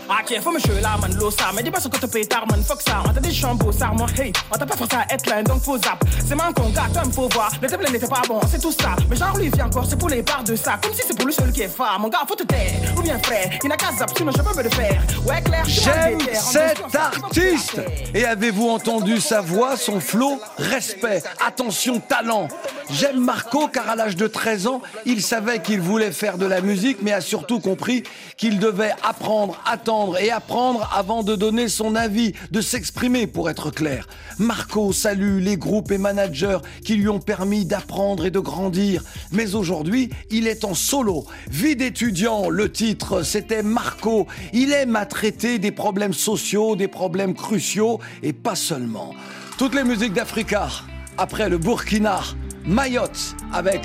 Bro. 0.09 0.19
Ok, 0.29 0.41
faut 0.43 0.53
me 0.53 0.81
là, 0.81 0.97
man, 1.01 1.15
l'eau 1.17 1.31
ça. 1.31 1.51
Mais 1.55 1.63
dis 1.63 1.71
pas 1.71 1.81
ce 1.81 1.89
que 1.89 1.99
tu 1.99 2.09
pétard, 2.09 2.47
man, 2.47 2.63
fuck 2.63 2.83
ça. 2.83 3.03
On 3.07 3.13
t'a 3.13 3.21
dit 3.21 3.35
chambeau, 3.35 3.71
ça, 3.73 3.87
moi, 3.87 4.07
hey. 4.19 4.33
On 4.51 4.57
t'a 4.57 4.67
pas 4.67 4.77
forcé 4.77 4.97
à 4.97 5.15
être 5.15 5.27
là, 5.29 5.43
donc 5.43 5.63
faut 5.63 5.79
zap. 5.79 6.03
C'est 6.27 6.35
man 6.35 6.53
qu'on 6.53 6.71
gâte, 6.71 6.93
toi, 6.93 7.03
faut 7.13 7.29
voir. 7.29 7.51
Le 7.61 7.69
table 7.69 7.87
n'était 7.91 8.07
pas 8.07 8.23
bon, 8.27 8.41
c'est 8.51 8.61
tout 8.61 8.73
ça. 8.73 8.97
Mais 9.09 9.17
genre, 9.17 9.37
lui, 9.37 9.49
vient 9.51 9.67
encore, 9.67 9.87
c'est 9.89 9.99
pour 9.99 10.09
les 10.09 10.23
barres 10.23 10.45
de 10.45 10.57
ça. 10.57 10.79
Comme 10.83 10.93
si 10.93 11.03
c'est 11.07 11.17
pour 11.17 11.27
le 11.27 11.33
seul 11.33 11.53
qui 11.53 11.63
est 11.63 11.69
phare. 11.69 11.99
Mon 12.01 12.09
gars, 12.09 12.25
faut 12.27 12.35
te 12.35 12.43
taire. 12.43 12.81
Ou 12.97 13.03
bien 13.03 13.19
frère, 13.19 13.51
il 13.63 13.69
n'a 13.69 13.77
qu'à 13.77 13.93
zap, 13.93 14.11
sinon 14.17 14.33
je 14.33 14.43
peux 14.43 14.57
me 14.57 14.63
le 14.63 14.71
faire. 14.71 15.01
Ouais, 15.25 15.43
clair, 15.43 15.65
J'aime 15.67 16.19
cet 16.33 16.95
artiste 16.95 17.81
Et 18.15 18.25
avez-vous 18.25 18.69
entendu 18.69 19.21
sa 19.21 19.41
voix, 19.41 19.77
son 19.77 20.01
flow? 20.01 20.41
Respect, 20.59 21.23
attention, 21.47 22.01
talent 22.01 22.49
J'aime 22.91 23.21
Marco 23.21 23.69
car 23.69 23.89
à 23.89 23.97
l'âge 23.97 24.17
de 24.17 24.27
13 24.27 24.67
ans, 24.67 24.83
il 25.05 25.23
savait 25.23 25.61
qu'il 25.61 25.81
voulait 25.81 26.13
faire 26.13 26.39
de 26.39 26.47
la 26.47 26.61
musique 26.61 26.99
mais 27.03 27.13
a 27.13 27.21
surtout 27.21 27.61
compris 27.61 28.05
qu'il 28.37 28.59
devait 28.59 28.93
apprendre, 29.03 29.61
attendre 29.67 29.98
et 30.21 30.31
apprendre 30.31 30.89
avant 30.95 31.23
de 31.23 31.35
donner 31.35 31.69
son 31.69 31.95
avis, 31.95 32.33
de 32.51 32.61
s'exprimer 32.61 33.27
pour 33.27 33.51
être 33.51 33.71
clair. 33.71 34.07
Marco 34.39 34.93
salue 34.93 35.41
les 35.41 35.57
groupes 35.57 35.91
et 35.91 35.99
managers 35.99 36.59
qui 36.85 36.95
lui 36.95 37.09
ont 37.09 37.19
permis 37.19 37.65
d'apprendre 37.65 38.25
et 38.25 38.31
de 38.31 38.39
grandir. 38.39 39.03
Mais 39.33 39.55
aujourd'hui, 39.55 40.11
il 40.31 40.47
est 40.47 40.65
en 40.65 40.75
solo. 40.75 41.27
Vie 41.51 41.77
d'étudiant, 41.77 42.49
le 42.49 42.71
titre, 42.71 43.23
c'était 43.23 43.63
Marco. 43.63 44.27
Il 44.53 44.73
aime 44.73 44.97
à 44.97 45.07
traiter 45.07 45.59
des 45.59 45.73
problèmes 45.73 46.15
sociaux, 46.15 46.77
des 46.77 46.89
problèmes 46.89 47.35
cruciaux 47.35 47.99
et 48.23 48.33
pas 48.33 48.57
seulement. 48.57 49.15
Toutes 49.59 49.75
les 49.75 49.85
musiques 49.85 50.13
d'Africa, 50.13 50.69
après 51.17 51.49
le 51.49 51.59
Burkina, 51.59 52.21
Mayotte 52.65 53.35
avec 53.53 53.83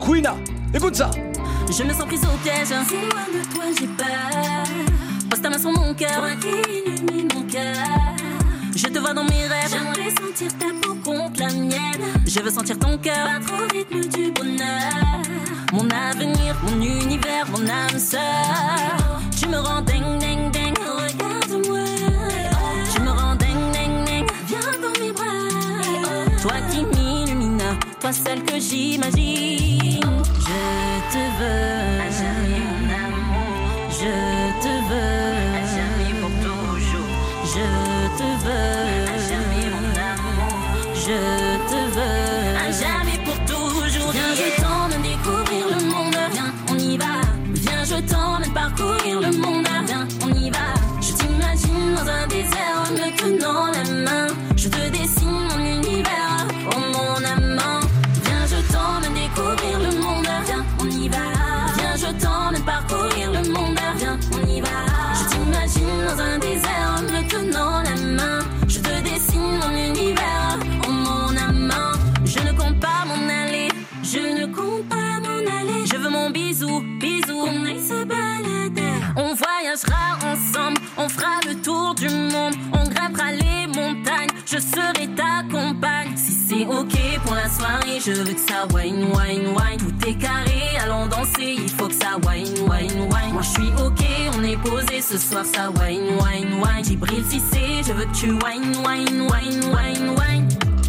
Quina. 0.00 0.36
Écoute 0.74 0.96
ça. 0.96 1.10
Je 1.68 1.84
me 1.84 1.92
sens 1.92 2.04
prise 2.06 2.24
au 2.24 2.36
piège. 2.42 2.66
Si 2.66 2.94
loin 2.94 3.26
de 3.32 3.54
toi, 3.54 3.64
j'ai 3.78 3.86
peur. 3.86 5.01
Ta 5.42 5.50
main 5.50 5.58
sur 5.58 5.72
mon 5.72 5.92
cœur. 5.94 6.20
Toi 6.20 6.30
qui 6.40 7.34
mon 7.34 7.42
cœur. 7.42 7.74
Je 8.76 8.86
te 8.86 8.98
vois 9.00 9.12
dans 9.12 9.24
mes 9.24 9.46
rêves. 9.48 9.70
J'aimerais 9.72 10.10
sentir 10.10 10.56
ta 10.56 10.66
peau 10.80 10.94
contre 11.04 11.40
la 11.40 11.52
mienne. 11.52 12.04
Je 12.24 12.40
veux 12.40 12.50
sentir 12.50 12.78
ton 12.78 12.96
cœur 12.98 13.26
battre 13.26 13.52
au 13.52 13.66
rythme 13.74 14.08
du 14.08 14.30
bonheur. 14.30 14.92
Mon 15.72 15.88
avenir, 15.90 16.54
mon 16.62 16.80
univers, 16.80 17.46
mon 17.50 17.66
âme 17.68 17.98
sœur. 17.98 18.20
Tu 19.36 19.48
me 19.48 19.56
rends 19.56 19.82
ding 19.82 20.18
ding 20.20 20.50
ding. 20.52 20.74
Regarde-moi. 20.78 21.86
Tu 22.94 23.00
me 23.00 23.10
rends 23.10 23.34
ding 23.34 23.72
ding 23.72 24.04
ding. 24.04 24.26
Viens 24.46 24.60
dans 24.80 25.00
mes 25.00 25.12
bras. 25.12 26.36
Toi 26.40 26.54
qui 26.70 26.84
m'illumines. 26.84 27.62
Toi 28.00 28.12
celle 28.12 28.44
que 28.44 28.60
j'imagine. 28.60 30.02
Je 30.38 31.12
te 31.12 31.18
veux. 31.38 32.11
Je 38.52 38.91
je 88.04 88.12
veux 88.12 88.34
que 88.34 88.40
ça 88.40 88.66
wine, 88.74 89.04
wine, 89.14 89.48
wine. 89.54 89.78
Tout 89.78 90.08
est 90.08 90.14
carré, 90.14 90.76
allons 90.82 91.06
danser. 91.06 91.56
Il 91.58 91.68
faut 91.68 91.86
que 91.86 91.94
ça 91.94 92.16
wine, 92.26 92.54
wine, 92.68 93.02
wine. 93.02 93.32
Moi 93.32 93.42
je 93.42 93.48
suis 93.48 93.72
ok, 93.78 94.04
on 94.36 94.42
est 94.42 94.56
posé 94.56 95.00
ce 95.00 95.18
soir. 95.18 95.44
Ça 95.44 95.70
wine, 95.70 96.18
wine, 96.20 96.60
wine. 96.60 97.24
Si 97.28 97.40
c'est, 97.40 97.82
je 97.86 97.92
veux 97.92 98.04
que 98.04 98.14
tu 98.14 98.30
wine, 98.30 98.74
wine, 98.84 99.28
wine, 99.30 99.64
wine, 99.64 100.08
wine. 100.18 100.48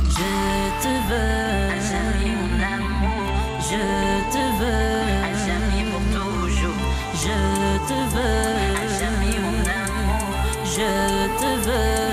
Je 0.10 0.82
te 0.82 0.94
veux. 1.10 1.70
À 1.70 1.80
jamais 1.92 2.34
mon 2.40 2.54
amour. 2.74 3.24
Je 3.60 3.84
te 4.34 4.44
veux. 4.60 5.04
À 5.24 5.34
jamais 5.46 5.84
pour 5.92 6.04
toujours. 6.20 6.80
Je 7.14 7.38
te 7.88 7.98
veux. 8.16 8.64
À 8.76 8.88
jamais 9.00 9.38
mon 9.40 9.60
amour. 9.70 10.26
Je 10.66 11.28
te 11.40 11.68
veux. 11.68 12.13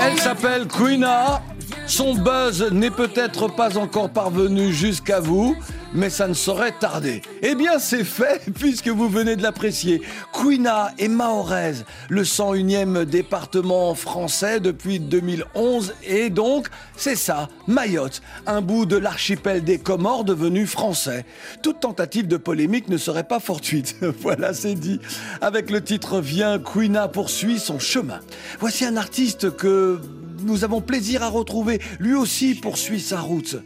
Elle 0.00 0.18
s'appelle 0.18 0.66
Quina. 0.68 1.42
Son 1.86 2.14
buzz 2.14 2.70
n'est 2.70 2.90
peut-être 2.90 3.48
pas 3.48 3.78
encore 3.78 4.10
parvenu 4.10 4.72
jusqu'à 4.72 5.20
vous, 5.20 5.56
mais 5.94 6.10
ça 6.10 6.28
ne 6.28 6.34
saurait 6.34 6.72
tarder. 6.78 7.22
Eh 7.42 7.54
bien, 7.54 7.78
c'est 7.78 8.04
fait, 8.04 8.42
puisque 8.54 8.88
vous 8.88 9.08
venez 9.08 9.36
de 9.36 9.42
l'apprécier. 9.42 10.02
Quina 10.32 10.92
est 10.98 11.08
mahoraise, 11.08 11.84
le 12.08 12.22
101e 12.22 13.04
département 13.04 13.94
français 13.94 14.60
depuis 14.60 15.00
2011, 15.00 15.94
et 16.04 16.30
donc, 16.30 16.68
c'est 16.96 17.16
ça, 17.16 17.48
Mayotte, 17.66 18.22
un 18.46 18.60
bout 18.60 18.86
de 18.86 18.96
l'archipel 18.96 19.64
des 19.64 19.78
Comores 19.78 20.24
devenu 20.24 20.66
français. 20.66 21.24
Toute 21.62 21.80
tentative 21.80 22.28
de 22.28 22.36
polémique 22.36 22.88
ne 22.88 22.96
serait 22.96 23.24
pas 23.24 23.40
fortuite. 23.40 23.96
voilà, 24.20 24.52
c'est 24.54 24.74
dit. 24.74 25.00
Avec 25.40 25.70
le 25.70 25.82
titre 25.82 26.20
Viens, 26.20 26.58
Quina 26.58 27.08
poursuit 27.08 27.58
son 27.58 27.78
chemin. 27.78 28.20
Voici 28.60 28.84
un 28.84 28.96
artiste 28.96 29.56
que 29.56 30.00
nous 30.42 30.64
avons 30.64 30.80
plaisir 30.80 31.22
à 31.22 31.28
retrouver. 31.28 31.80
Lui 31.98 32.14
aussi 32.14 32.54
poursuit 32.54 33.00
sa 33.00 33.20
route. 33.20 33.56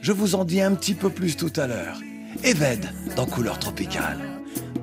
Je 0.00 0.12
vous 0.12 0.34
en 0.34 0.44
dis 0.44 0.60
un 0.60 0.74
petit 0.74 0.94
peu 0.94 1.10
plus 1.10 1.36
tout 1.36 1.52
à 1.56 1.66
l'heure. 1.66 2.00
Eved 2.44 2.88
dans 3.16 3.26
Couleur 3.26 3.58
Tropicale. 3.58 4.18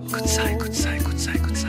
Écoute 0.08 0.28
ça, 0.28 0.52
écoute 0.52 0.74
ça, 0.74 0.96
écoute 0.96 1.20
ça, 1.20 1.32
écoute 1.34 1.56
ça. 1.56 1.68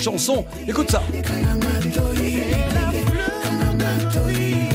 Chanson. 0.00 0.44
Écoute 0.66 0.90
ça. 0.90 1.02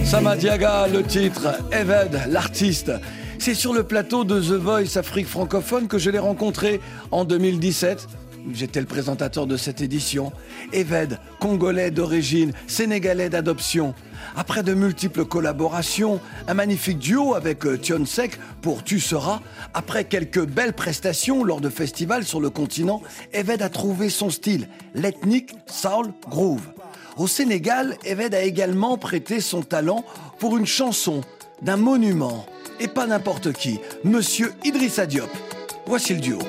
Samadiaga, 0.03 0.87
le 0.87 1.03
titre, 1.03 1.47
Eved, 1.71 2.21
l'artiste. 2.29 2.91
C'est 3.39 3.55
sur 3.55 3.73
le 3.73 3.83
plateau 3.83 4.23
de 4.23 4.39
The 4.39 4.53
Voice 4.53 4.97
Afrique 4.97 5.27
francophone 5.27 5.87
que 5.87 5.97
je 5.97 6.09
l'ai 6.09 6.19
rencontré 6.19 6.79
en 7.11 7.25
2017. 7.25 8.07
J'étais 8.53 8.79
le 8.79 8.85
présentateur 8.85 9.47
de 9.47 9.57
cette 9.57 9.81
édition. 9.81 10.31
Eved, 10.71 11.19
congolais 11.39 11.89
d'origine, 11.89 12.51
sénégalais 12.67 13.29
d'adoption. 13.29 13.95
Après 14.37 14.63
de 14.63 14.73
multiples 14.73 15.25
collaborations, 15.25 16.19
un 16.47 16.53
magnifique 16.53 16.99
duo 16.99 17.35
avec 17.35 17.65
euh, 17.65 17.77
Tion 17.77 18.05
Sek 18.05 18.37
pour 18.61 18.83
Tu 18.83 18.99
seras, 18.99 19.39
après 19.73 20.03
quelques 20.05 20.45
belles 20.45 20.73
prestations 20.73 21.43
lors 21.43 21.61
de 21.61 21.69
festivals 21.69 22.25
sur 22.25 22.41
le 22.41 22.49
continent, 22.49 23.01
Eved 23.33 23.61
a 23.61 23.69
trouvé 23.69 24.09
son 24.09 24.29
style, 24.29 24.67
l'ethnique 24.93 25.51
Soul 25.67 26.11
Groove. 26.29 26.67
Au 27.17 27.27
Sénégal, 27.27 27.97
Eved 28.03 28.35
a 28.35 28.41
également 28.41 28.97
prêté 28.97 29.39
son 29.39 29.61
talent 29.61 30.03
pour 30.37 30.57
une 30.57 30.65
chanson 30.65 31.21
d'un 31.61 31.77
monument, 31.77 32.45
et 32.81 32.89
pas 32.89 33.07
n'importe 33.07 33.53
qui, 33.53 33.79
Monsieur 34.03 34.53
Idrissa 34.65 35.05
Diop. 35.05 35.29
Voici 35.87 36.13
le 36.13 36.19
duo. 36.19 36.39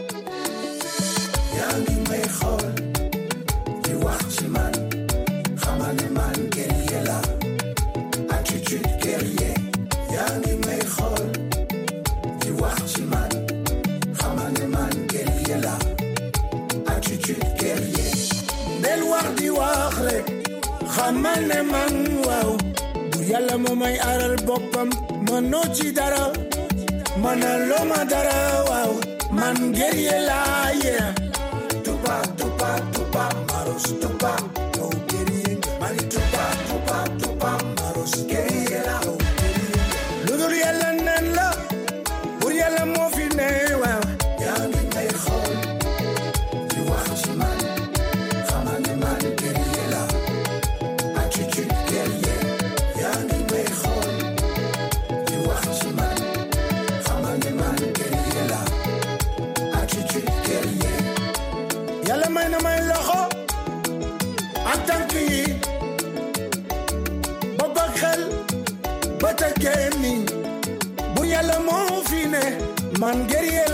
Xamal 20.97 21.41
ne 21.51 21.59
man 21.73 21.95
waaw 22.27 22.51
bu 23.11 23.19
yàlla 23.31 23.55
moo 23.65 23.77
aral 24.11 24.37
boppam 24.47 24.89
mënoo 25.27 25.67
ci 25.77 25.87
dara 25.99 26.25
mënaloo 27.23 27.85
ma 27.91 28.01
dara 28.13 28.39
waaw 28.71 28.93
man 29.39 29.57
yeah. 30.85 31.11
Tupa 31.85 32.17
tupa 32.39 32.71
tupa 32.95 33.25
maros 33.49 33.87
tupa 34.03 34.33
ak 69.45 69.55
gémmiñ 69.61 70.21
bu 71.15 71.23
yàlla 71.33 71.59
moo 71.67 72.03
fi 72.09 72.21
ne 72.33 72.43
man 73.01 73.27
guerrier 73.31 73.69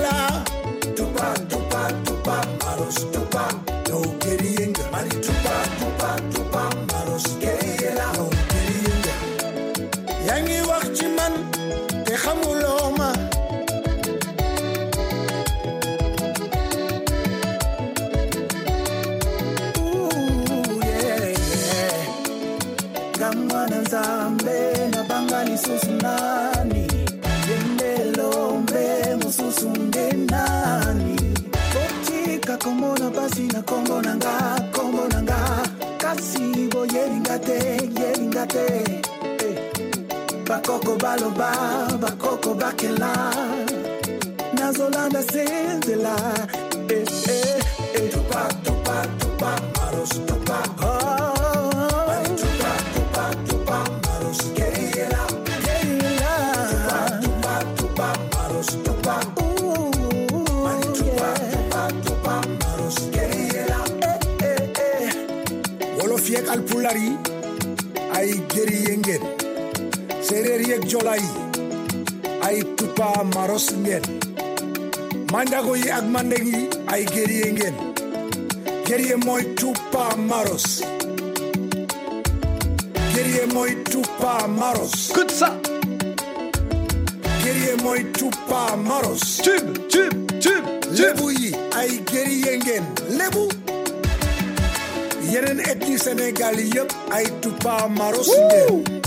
bakoko 40.53 40.97
baloba 41.03 41.51
bakoko 42.03 42.55
bakela. 42.61 43.13
Nazolanda 44.55 45.23
se 45.23 45.45
nzela 45.79 46.15
Eh, 46.89 47.05
eh, 47.29 47.61
eh. 47.95 48.11
tupa 48.13 48.43
tupa 48.65 48.97
tupa 49.19 49.51
maros 49.77 50.11
tupa. 50.29 50.59
Mari 52.09 52.31
tupa 52.41 52.73
tupa 52.95 53.25
tupa 53.49 53.79
maros 54.05 54.41
guerriera 54.57 55.23
guerriera 55.65 56.35
tupa 57.23 57.55
tupa 57.77 58.07
tupa 58.07 58.09
maros 58.35 58.71
tupa. 58.85 59.17
Mari 60.65 60.89
tupa 60.99 61.31
tupa 61.53 61.83
tupa 62.05 62.35
maros 62.61 62.99
guerriera 63.15 63.81
eh 64.11 64.19
eh 64.45 64.63
eh. 64.87 65.13
Wolof 65.99 66.29
yeeg 66.31 66.47
alpulaar 66.55 66.97
yi 67.05 67.17
ay 68.17 68.31
guerrier 68.53 68.97
ngeen 69.01 69.22
séeréer 70.73 70.81
yeeg 70.81 70.89
jola 70.89 71.15
ay 72.43 72.63
tupa 72.77 73.23
maros 73.35 73.71
ngeen 73.77 74.03
mandago 75.33 75.75
yi 75.77 75.91
ak 75.91 76.05
mandeng 76.05 76.47
yi 76.47 76.69
ay 76.89 77.05
guerrier 77.05 77.53
ngeen 77.53 77.75
guerrier 78.87 79.17
mooy 79.25 79.45
tupa 79.57 80.17
maros. 80.17 80.83
Guerrier 83.15 83.47
mooy 83.55 83.73
tupa 83.91 84.47
maros. 84.49 85.11
Écoute 85.11 85.31
ça 85.31 85.51
guerrier 87.45 87.77
mooy 87.83 88.05
tupa 88.13 88.77
maros. 88.77 89.41
Tube 89.43 89.89
tube 89.89 90.41
tube 90.41 90.67
lébu 90.99 91.31
yi 91.41 91.55
ay 91.77 92.01
guerrier 92.11 92.59
ngeen 92.59 92.85
lébu 93.19 93.49
yeneen 95.33 95.61
ethnie 95.61 95.99
Sénégal 95.99 96.59
yëpp 96.61 96.91
ay 97.13 97.27
tupa 97.41 97.89
maros 97.89 98.29
ngeen 98.29 99.02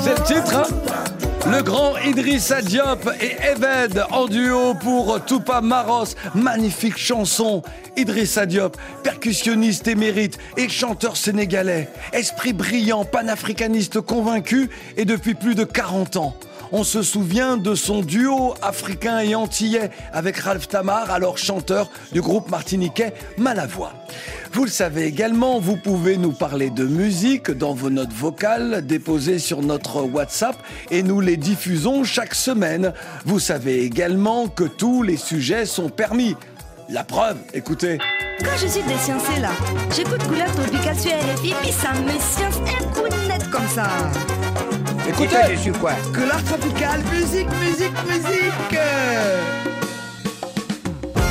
C'est 0.00 0.18
le 0.18 0.24
titre, 0.24 0.56
hein 0.56 1.50
Le 1.50 1.62
grand 1.62 1.96
Idrissa 1.98 2.62
Diop 2.62 3.10
et 3.20 3.36
Eved 3.42 4.04
en 4.10 4.26
duo 4.26 4.74
pour 4.74 5.24
Tupa 5.24 5.60
Maros. 5.60 6.14
Magnifique 6.34 6.96
chanson. 6.96 7.62
Idrissa 7.96 8.46
Diop, 8.46 8.76
percussionniste 9.02 9.88
émérite 9.88 10.38
et 10.56 10.68
chanteur 10.68 11.16
sénégalais. 11.16 11.88
Esprit 12.12 12.52
brillant, 12.52 13.04
panafricaniste 13.04 14.00
convaincu 14.00 14.70
et 14.96 15.04
depuis 15.04 15.34
plus 15.34 15.54
de 15.54 15.64
40 15.64 16.16
ans. 16.16 16.36
On 16.72 16.84
se 16.84 17.02
souvient 17.02 17.56
de 17.56 17.74
son 17.74 18.00
duo 18.00 18.54
africain 18.62 19.20
et 19.20 19.34
antillais 19.34 19.90
avec 20.12 20.36
Ralph 20.38 20.68
Tamar, 20.68 21.10
alors 21.10 21.38
chanteur 21.38 21.90
du 22.12 22.20
groupe 22.20 22.50
martiniquais 22.50 23.14
Malavoie. 23.38 23.92
Vous 24.52 24.64
le 24.64 24.70
savez 24.70 25.04
également, 25.04 25.60
vous 25.60 25.76
pouvez 25.76 26.16
nous 26.16 26.32
parler 26.32 26.70
de 26.70 26.84
musique 26.84 27.50
dans 27.50 27.74
vos 27.74 27.90
notes 27.90 28.12
vocales 28.12 28.86
déposées 28.86 29.38
sur 29.38 29.62
notre 29.62 30.02
WhatsApp 30.02 30.56
et 30.90 31.02
nous 31.02 31.20
les 31.20 31.36
diffusons 31.36 32.04
chaque 32.04 32.34
semaine. 32.34 32.92
Vous 33.24 33.38
savez 33.38 33.82
également 33.82 34.48
que 34.48 34.64
tous 34.64 35.02
les 35.02 35.16
sujets 35.16 35.66
sont 35.66 35.88
permis. 35.88 36.36
La 36.88 37.04
preuve, 37.04 37.36
écoutez. 37.52 37.98
Quand 38.40 38.56
je 38.60 38.66
suis 38.66 38.82
déciencée 38.82 39.40
là, 39.40 39.50
j'écoute 39.94 40.22
couleur 40.24 40.50
tropicale 40.52 40.98
sur 40.98 41.10
RFI, 41.10 41.54
puis 41.62 41.72
ça 41.72 41.92
me 41.92 42.10
science 42.20 42.60
net 43.28 43.50
comme 43.50 43.66
ça. 43.74 43.88
Écoutez, 45.08 45.36
je 45.52 45.56
suis 45.56 45.72
quoi 45.72 45.92
Couleur 46.12 46.42
tropicale, 46.44 47.00
musique, 47.12 47.48
musique, 47.60 47.92
musique. 48.06 48.78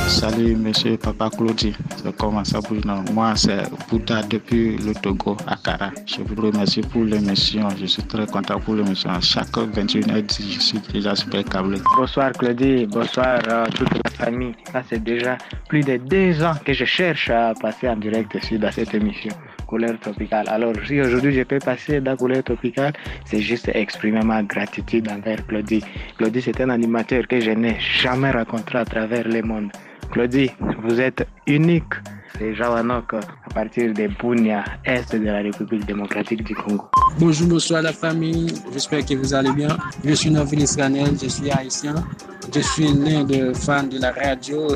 Salut, 0.07 0.55
monsieur 0.55 0.97
Papa 0.97 1.29
Claudie. 1.29 1.75
C'est 1.97 2.15
comment 2.15 2.43
ça 2.45 2.61
bouge 2.61 2.85
non? 2.85 3.03
Moi, 3.13 3.33
c'est 3.35 3.63
Bouddha 3.89 4.23
depuis 4.23 4.77
le 4.77 4.93
Togo, 4.93 5.35
à 5.45 5.57
Kara. 5.57 5.91
Je 6.05 6.21
vous 6.21 6.41
remercie 6.41 6.81
pour 6.81 7.03
l'émission. 7.03 7.67
Je 7.77 7.85
suis 7.85 8.03
très 8.03 8.25
content 8.25 8.59
pour 8.59 8.75
l'émission. 8.75 9.11
Chaque 9.21 9.49
21h, 9.49 10.53
je 10.53 10.59
suis 10.59 10.79
déjà 10.93 11.15
super 11.15 11.43
câblé. 11.43 11.79
Bonsoir 11.97 12.31
Claudie, 12.31 12.85
bonsoir 12.85 13.39
toute 13.75 13.93
la 13.93 14.11
famille. 14.11 14.53
Ça 14.71 14.83
c'est 14.89 15.03
déjà 15.03 15.37
plus 15.67 15.81
de 15.81 15.97
deux 15.97 16.41
ans 16.43 16.53
que 16.63 16.73
je 16.73 16.85
cherche 16.85 17.29
à 17.29 17.53
passer 17.53 17.89
en 17.89 17.97
direct 17.97 18.41
sur 18.43 18.57
dans 18.57 18.71
cette 18.71 18.93
émission. 18.93 19.33
Couleur 19.65 19.99
tropicale. 19.99 20.47
Alors, 20.49 20.73
si 20.85 20.99
aujourd'hui 21.01 21.33
je 21.33 21.43
peux 21.43 21.59
passer 21.59 22.01
dans 22.01 22.15
couleur 22.15 22.43
tropicale, 22.43 22.93
c'est 23.25 23.41
juste 23.41 23.69
exprimer 23.73 24.21
ma 24.21 24.43
gratitude 24.43 25.09
envers 25.09 25.45
Claudie. 25.47 25.83
Claudie, 26.17 26.41
c'est 26.41 26.59
un 26.61 26.69
animateur 26.69 27.27
que 27.27 27.39
je 27.39 27.51
n'ai 27.51 27.77
jamais 27.79 28.31
rencontré 28.31 28.79
à 28.79 28.85
travers 28.85 29.27
le 29.27 29.41
monde. 29.41 29.69
Claudie, 30.11 30.51
vous 30.83 30.99
êtes 31.01 31.27
unique. 31.47 31.93
C'est 32.37 32.53
Jawanok 32.53 33.13
à 33.13 33.53
partir 33.53 33.93
de 33.93 34.07
Bunia, 34.07 34.63
est 34.83 35.15
de 35.15 35.25
la 35.25 35.37
République 35.37 35.85
démocratique 35.85 36.43
du 36.43 36.53
Congo. 36.53 36.85
Bonjour, 37.17 37.47
bonsoir 37.47 37.81
la 37.81 37.93
famille. 37.93 38.53
J'espère 38.73 39.05
que 39.05 39.13
vous 39.13 39.33
allez 39.33 39.53
bien. 39.53 39.69
Je 40.03 40.13
suis 40.13 40.29
Novin 40.29 40.57
Israël, 40.57 41.13
je 41.21 41.29
suis 41.29 41.49
haïtien. 41.49 41.95
Je 42.53 42.59
suis 42.59 42.91
l'un 42.93 43.23
des 43.23 43.53
fans 43.53 43.83
de 43.83 43.99
la 43.99 44.11
radio 44.11 44.67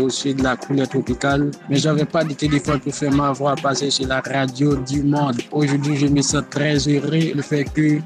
aussi 0.00 0.34
de 0.34 0.42
la 0.42 0.56
couleur 0.56 0.88
tropicale. 0.88 1.50
Mais 1.68 1.76
j'avais 1.76 2.04
pas 2.04 2.24
de 2.24 2.34
téléphone 2.34 2.80
pour 2.80 2.94
faire 2.94 3.12
ma 3.12 3.32
voix 3.32 3.54
passer 3.54 3.90
sur 3.90 4.06
la 4.06 4.20
radio 4.20 4.76
du 4.76 5.02
monde. 5.02 5.40
Aujourd'hui, 5.52 5.96
je 5.96 6.06
me 6.06 6.22
sens 6.22 6.42
très 6.50 6.76
heureux 6.88 7.32
le 7.34 7.42
fait 7.42 7.64
que 7.64 7.98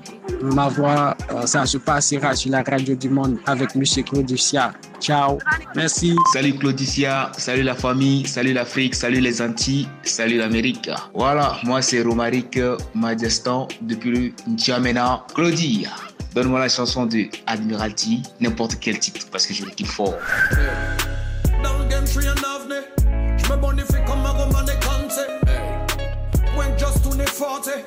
ma 0.42 0.68
voix, 0.68 1.16
euh, 1.32 1.46
ça 1.46 1.66
se 1.66 1.78
passera 1.78 2.34
sur 2.34 2.50
la 2.50 2.62
radio 2.62 2.94
du 2.94 3.08
monde 3.08 3.38
avec 3.46 3.70
M. 3.74 3.82
Claudicia. 4.04 4.72
Ciao. 5.00 5.38
Merci. 5.76 6.16
Salut 6.32 6.54
Claudicia, 6.54 7.30
salut 7.36 7.62
la 7.62 7.74
famille, 7.74 8.26
salut 8.26 8.52
l'Afrique, 8.52 8.94
salut 8.94 9.20
les 9.20 9.40
Antilles, 9.40 9.88
salut 10.02 10.38
l'Amérique. 10.38 10.90
Voilà, 11.14 11.56
moi 11.64 11.82
c'est 11.82 12.02
Romaric 12.02 12.58
Majestan 12.94 13.68
depuis 13.82 14.34
N'Djamena. 14.46 15.24
Claudia, 15.34 15.90
donne-moi 16.34 16.60
la 16.60 16.68
chanson 16.68 17.06
de 17.06 17.26
Admiralty, 17.46 18.22
n'importe 18.40 18.76
quel 18.80 18.98
titre, 18.98 19.26
parce 19.30 19.46
que 19.46 19.54
je 19.54 19.64
le 19.64 19.70
kiffe 19.70 19.92
fort. 19.92 20.14
Je 22.10 23.52
me 23.52 23.56
bonifie 23.56 24.02
comme 24.06 24.24
un 24.24 24.30
roman 24.30 24.64
Kante. 24.80 25.26
When 26.56 26.76
just 26.78 27.02
to 27.04 27.10
the 27.10 27.26
40. 27.26 27.84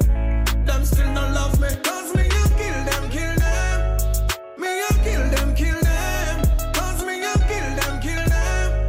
Them 0.66 0.86
still 0.86 1.10
not 1.12 1.34
love 1.34 1.60
me. 1.60 1.68
Cause 1.84 2.14
me, 2.16 2.24
I 2.24 2.48
kill 2.56 2.86
them, 2.86 3.10
kill 3.10 3.36
them. 3.36 3.98
Me, 4.60 4.68
I 4.68 4.94
kill 5.04 5.24
them, 5.30 5.56
kill 5.56 5.80
them. 5.82 6.42
Cause 6.74 7.04
me, 7.04 7.24
I 7.24 7.34
kill 7.50 7.76
them, 7.80 8.00
kill 8.00 8.26
them. 8.30 8.86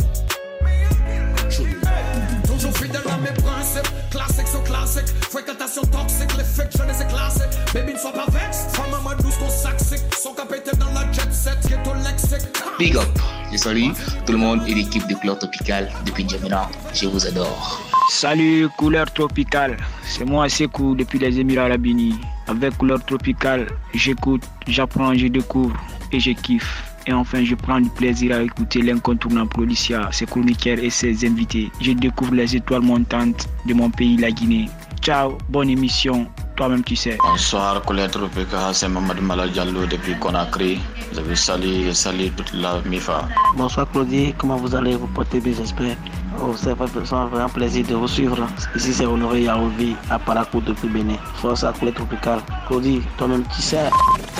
Me, 0.62 0.84
I 0.84 0.88
kill 1.08 1.26
them, 1.34 1.48
kill 1.50 1.80
them. 1.80 2.42
Toujours 2.44 2.76
fidèle 2.76 3.08
à 3.10 3.16
mes 3.16 3.32
principes. 3.32 3.88
Classique 4.10 4.48
sur 4.48 4.62
classique. 4.64 5.08
Fréquentation 5.30 5.82
toxique. 5.82 6.36
Les 6.36 6.44
fakes, 6.44 6.76
je 6.76 6.82
les 6.82 7.02
ai 7.02 7.06
classés. 7.06 7.48
Baby, 7.72 7.94
ne 7.94 7.98
sois 7.98 8.12
pas 8.12 8.26
vexe. 8.30 8.66
Femme 8.72 8.92
à 8.94 9.00
ma 9.00 9.14
douce 9.14 9.36
qu'on 9.38 9.48
saxique. 9.48 9.81
Son 10.22 10.34
capitaine 10.34 10.78
dans 10.78 10.92
la 10.92 11.10
jet 11.10 11.32
set. 11.32 11.58
Qui 11.66 11.72
est 11.72 11.90
au 11.90 11.94
lexique. 11.94 12.46
Big 12.78 12.96
up, 12.96 13.08
je 13.50 13.56
salue 13.56 13.88
tout 14.24 14.30
le 14.30 14.38
monde 14.38 14.60
et 14.68 14.74
l'équipe 14.74 15.04
de 15.08 15.14
Couleur 15.14 15.36
Tropicale 15.36 15.90
depuis 16.06 16.22
N'Djamena. 16.22 16.70
Je 16.94 17.08
vous 17.08 17.26
adore. 17.26 17.82
Salut 18.08 18.68
couleur 18.78 19.12
tropicale, 19.12 19.76
c'est 20.04 20.24
moi 20.24 20.48
Sekou 20.48 20.94
depuis 20.94 21.18
les 21.18 21.40
Émirats 21.40 21.64
Arabes 21.64 21.86
Unis. 21.86 22.14
Avec 22.46 22.78
couleur 22.78 23.04
tropicale, 23.04 23.66
j'écoute, 23.94 24.44
j'apprends, 24.68 25.12
je 25.12 25.26
découvre 25.26 25.76
et 26.12 26.20
je 26.20 26.30
kiffe. 26.30 26.84
Et 27.08 27.12
enfin, 27.12 27.44
je 27.44 27.56
prends 27.56 27.80
du 27.80 27.90
plaisir 27.90 28.36
à 28.36 28.42
écouter 28.42 28.80
l'incontournable 28.80 29.50
Claudicia, 29.52 30.08
ses 30.12 30.26
chroniqueurs 30.26 30.78
et 30.78 30.90
ses 30.90 31.26
invités. 31.26 31.72
Je 31.80 31.90
découvre 31.90 32.34
les 32.34 32.54
étoiles 32.54 32.82
montantes 32.82 33.48
de 33.66 33.74
mon 33.74 33.90
pays, 33.90 34.16
la 34.18 34.30
Guinée. 34.30 34.68
Ciao, 35.00 35.36
bonne 35.48 35.70
émission. 35.70 36.28
Toi-même, 36.56 36.84
tu 36.84 36.96
sais. 36.96 37.16
Bonsoir, 37.22 37.80
Couleur 37.82 38.10
Tropicale, 38.10 38.74
c'est 38.74 38.88
Mamadou 38.88 39.22
Malal 39.22 39.50
Diallo 39.50 39.86
depuis 39.86 40.18
Conakry. 40.18 40.78
Vous 41.10 41.18
avez 41.18 41.34
salué 41.34 41.88
et 41.88 41.94
salué 41.94 42.30
toute 42.36 42.52
la 42.52 42.80
MIFA. 42.82 43.26
Bonsoir 43.56 43.90
Claudie, 43.90 44.34
comment 44.36 44.56
vous 44.56 44.74
allez? 44.74 44.94
Vous 44.96 45.06
porter 45.06 45.40
bien, 45.40 45.54
j'espère. 45.56 45.96
Oh, 46.40 46.54
c'est 46.56 46.70
un 46.70 47.26
vraiment 47.26 47.48
plaisir 47.48 47.86
de 47.86 47.94
vous 47.94 48.08
suivre. 48.08 48.46
Ici, 48.76 48.92
c'est 48.92 49.06
Honoré 49.06 49.42
Yaouvi 49.42 49.96
à 50.10 50.18
Parakou 50.18 50.60
depuis 50.60 50.88
Bénin. 50.88 51.16
Force 51.36 51.64
à 51.64 51.72
couleur 51.72 51.94
tropicale. 51.94 52.40
Claudie, 52.66 53.00
toi-même, 53.16 53.44
tu 53.54 53.62
sais. 53.62 53.88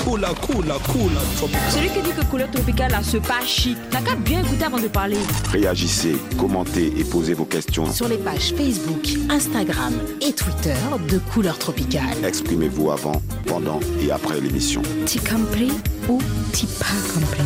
Coula, 0.05 0.35
coula, 0.35 0.75
coula, 0.93 1.21
tropical. 1.37 1.71
Celui 1.71 1.88
qui 1.88 2.03
dit 2.03 2.11
que 2.11 2.25
couleur 2.25 2.51
tropicale 2.51 2.93
a 2.95 3.03
ce 3.03 3.19
pas 3.19 3.45
chic, 3.47 3.77
n'a 3.93 4.01
qu'à 4.01 4.17
bien 4.17 4.41
écouter 4.41 4.65
avant 4.65 4.81
de 4.81 4.88
parler. 4.88 5.19
Réagissez, 5.51 6.17
commentez 6.38 6.93
et 6.99 7.05
posez 7.05 7.35
vos 7.35 7.45
questions. 7.45 7.91
Sur 7.93 8.09
les 8.09 8.19
pages 8.19 8.53
Facebook, 8.57 9.09
Instagram 9.31 9.95
et 10.21 10.33
Twitter 10.33 10.75
de 11.09 11.19
Couleur 11.19 11.57
Tropicale. 11.59 12.25
Exprimez-vous 12.25 12.91
avant, 12.91 13.23
pendant 13.47 13.79
et 14.01 14.11
après 14.11 14.41
l'émission. 14.41 14.83
T'y 15.07 15.21
compris 15.21 15.73
ou 16.09 16.19
t'y 16.53 16.67
pas 16.67 16.87
compris 17.15 17.43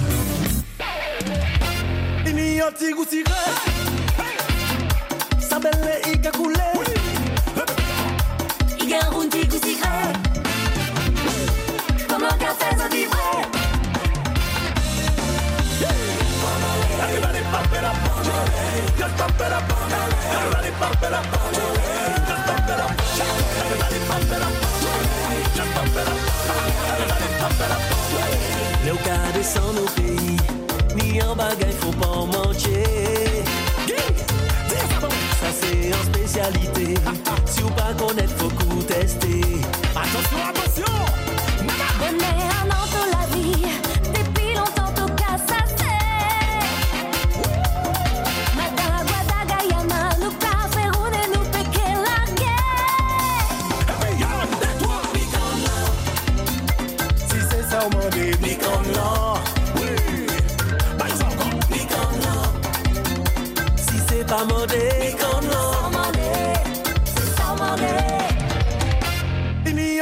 Just 18.99 19.17
pump 19.17 19.41
it 19.41 19.53
pays 29.97 30.37
Ni 30.97 31.21
bagaille 31.35 31.73
faut 31.81 31.91
pas 31.93 32.07
Ça 35.41 35.49
c'est 35.61 35.93
en 35.93 36.03
spécialité. 36.15 36.95
Si 37.47 37.63
ou 37.63 37.69
pas 37.71 37.95
faut 38.39 38.49
coup 38.49 38.83
tester. 38.83 39.41
Attention, 39.95 40.39
attention 40.49 40.95
Donner 41.99 42.39
un 42.63 42.71
an 42.71 42.87
Si 57.79 58.57
là 58.95 59.37
Si 63.77 63.97
c'est 64.09 64.27
pas 64.27 64.45
modé 64.45 65.15
comme 65.21 65.47
non 65.47 65.91
Sans 67.37 67.57
monnaie 67.57 68.29
Ini 69.67 70.01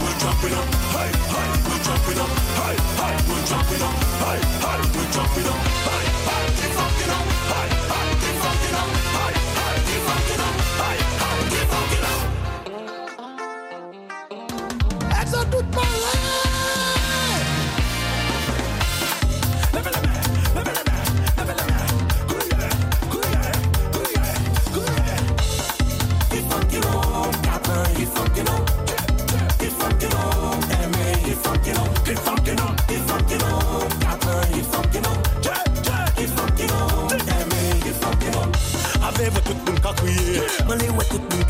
We're 0.00 0.18
jumping 0.18 0.54
up, 0.54 0.66
hey, 0.92 1.10
hey, 1.32 1.48
we're 1.68 1.82
jumping 1.84 2.18
up, 2.18 2.30
hey, 2.56 2.81
hey, 3.02 3.16
we're 3.28 3.44
jumping 3.46 3.82
up, 3.82 3.96
hey, 4.22 4.38
hey, 4.62 4.80
we're 4.94 5.10
jumping 5.10 5.48
up, 5.50 5.60
hey, 5.86 6.04
hey, 6.28 6.46
keep 6.58 6.72
fucking 6.78 7.12
up, 7.16 7.26
hey, 7.50 7.68
hey, 7.90 8.08
keep 8.22 8.36
fucking 8.42 8.76
up, 8.80 8.90
hey, 9.16 9.32
hey, 9.58 9.76
keep 9.86 10.02
fucking 10.06 10.42
up, 10.46 10.54
hey, 10.80 11.11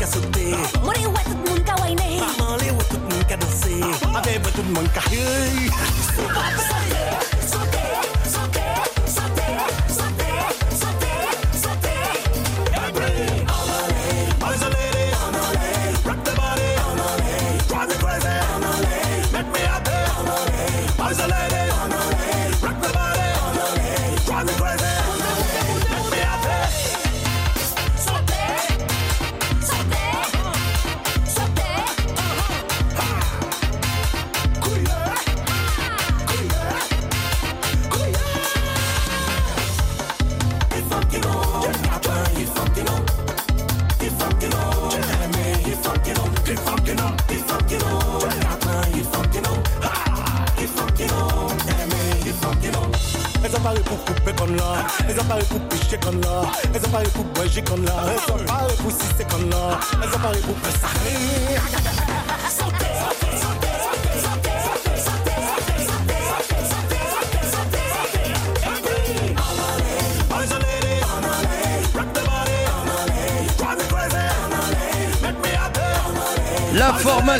ouais 0.03 0.09
tout 2.89 2.97
le 2.97 3.15
monde 3.15 3.25
qui 3.27 3.33
a 3.33 3.37
sauté 3.39 4.11
Mori 4.11 4.35
ouais 4.35 4.51
tout 4.53 4.61
le 4.61 4.73
monde 4.73 4.91
ka 4.91 4.99
whiné 5.09 5.69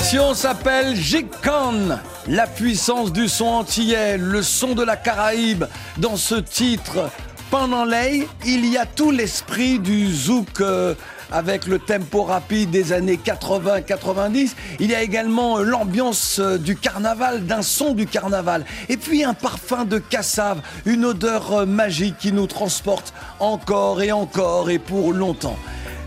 Formation 0.03 0.33
s'appelle 0.33 0.97
G-Con, 0.97 1.97
la 2.27 2.45
puissance 2.45 3.13
du 3.13 3.29
son 3.29 3.45
antillais, 3.45 4.17
le 4.17 4.43
son 4.43 4.75
de 4.75 4.83
la 4.83 4.97
Caraïbe. 4.97 5.63
Dans 5.97 6.17
ce 6.17 6.35
titre, 6.35 7.09
pendant 7.49 7.85
l'œil, 7.85 8.27
il 8.45 8.65
y 8.65 8.77
a 8.77 8.85
tout 8.85 9.11
l'esprit 9.11 9.79
du 9.79 10.13
zouk 10.13 10.59
euh, 10.59 10.93
avec 11.31 11.67
le 11.67 11.79
tempo 11.79 12.23
rapide 12.23 12.69
des 12.69 12.91
années 12.91 13.17
80-90. 13.23 14.55
Il 14.81 14.91
y 14.91 14.95
a 14.95 15.01
également 15.01 15.59
euh, 15.59 15.63
l'ambiance 15.63 16.39
euh, 16.39 16.57
du 16.57 16.75
carnaval, 16.75 17.45
d'un 17.45 17.61
son 17.61 17.93
du 17.93 18.05
carnaval. 18.05 18.65
Et 18.89 18.97
puis 18.97 19.23
un 19.23 19.33
parfum 19.33 19.85
de 19.85 19.99
cassave, 19.99 20.59
une 20.85 21.05
odeur 21.05 21.65
magique 21.65 22.17
qui 22.17 22.33
nous 22.33 22.47
transporte 22.47 23.13
encore 23.39 24.01
et 24.01 24.11
encore 24.11 24.69
et 24.69 24.79
pour 24.79 25.13
longtemps. 25.13 25.57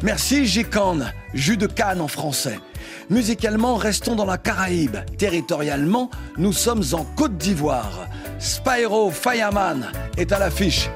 Merci 0.02 0.44
G-Can, 0.44 0.98
jus 1.32 1.56
de 1.56 1.66
canne 1.66 2.02
en 2.02 2.08
français. 2.08 2.58
Musicalement, 3.08 3.76
restons 3.76 4.16
dans 4.16 4.24
la 4.24 4.36
Caraïbe. 4.36 4.96
Territorialement, 5.16 6.10
nous 6.38 6.52
sommes 6.52 6.82
en 6.92 7.04
Côte 7.14 7.36
d'Ivoire. 7.36 8.08
Spyro 8.40 9.10
Fireman 9.12 9.86
est 10.16 10.32
à 10.32 10.40
l'affiche. 10.40 10.90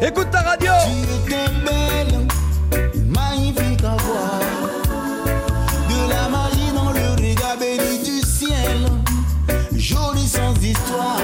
Écoute 0.00 0.28
ta 0.32 0.40
radio 0.40 0.72
Tu 0.84 1.30
étais 1.30 1.50
belle, 1.64 2.26
magnifique 3.06 3.84
à 3.84 3.96
voir. 3.96 4.40
De 5.88 6.10
la 6.10 6.28
magie 6.28 6.72
dans 6.74 6.90
le 6.90 7.28
regard 7.28 7.56
du 7.58 8.20
ciel. 8.26 8.88
Jolie 9.76 10.26
sans 10.26 10.54
histoire. 10.60 11.20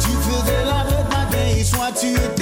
Tu 0.00 0.08
faisais 0.08 0.64
la 0.64 0.84
fête 0.84 1.08
matin 1.10 1.46
et 1.56 1.62
soir, 1.62 1.90
tu 1.98 2.08
étais 2.08 2.41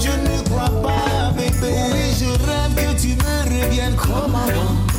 je 0.00 0.10
ne 0.10 0.42
crois 0.44 0.70
pas, 0.82 1.32
bébé. 1.36 1.74
Oui, 1.92 2.14
je 2.18 2.26
rêve 2.26 2.74
que 2.74 3.00
tu 3.00 3.08
me 3.16 3.64
reviennes 3.64 3.96
comme 3.96 4.34
avant. 4.34 4.91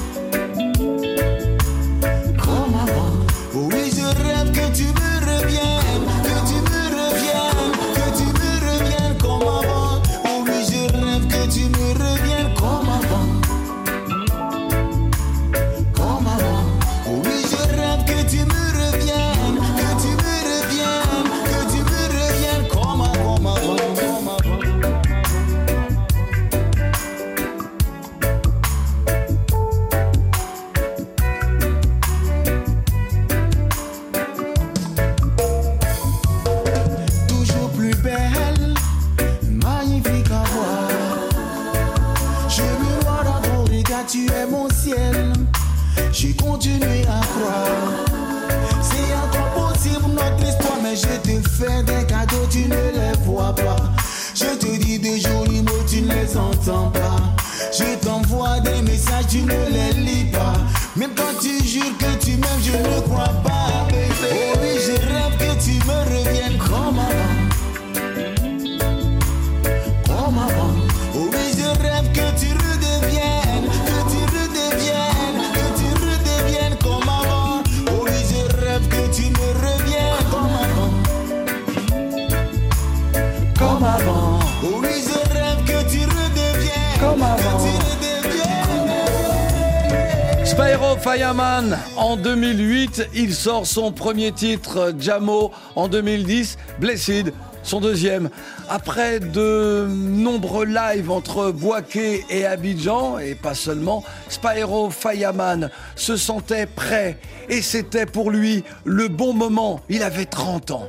2008, 92.95 93.09
il 93.13 93.33
sort 93.33 93.65
son 93.65 93.91
premier 93.91 94.31
titre, 94.31 94.93
Jamo. 94.99 95.51
En 95.75 95.87
2010, 95.87 96.57
Blessed, 96.79 97.33
son 97.63 97.79
deuxième. 97.81 98.29
Après 98.69 99.19
de 99.19 99.87
nombreux 99.89 100.65
lives 100.65 101.09
entre 101.09 101.51
Boaké 101.51 102.23
et 102.29 102.45
Abidjan, 102.45 103.17
et 103.19 103.35
pas 103.35 103.55
seulement, 103.55 104.03
Spyro 104.29 104.89
Fireman 104.89 105.69
se 105.95 106.15
sentait 106.17 106.65
prêt. 106.65 107.17
Et 107.49 107.61
c'était 107.61 108.05
pour 108.05 108.31
lui 108.31 108.63
le 108.85 109.07
bon 109.07 109.33
moment. 109.33 109.81
Il 109.89 110.03
avait 110.03 110.25
30 110.25 110.71
ans. 110.71 110.87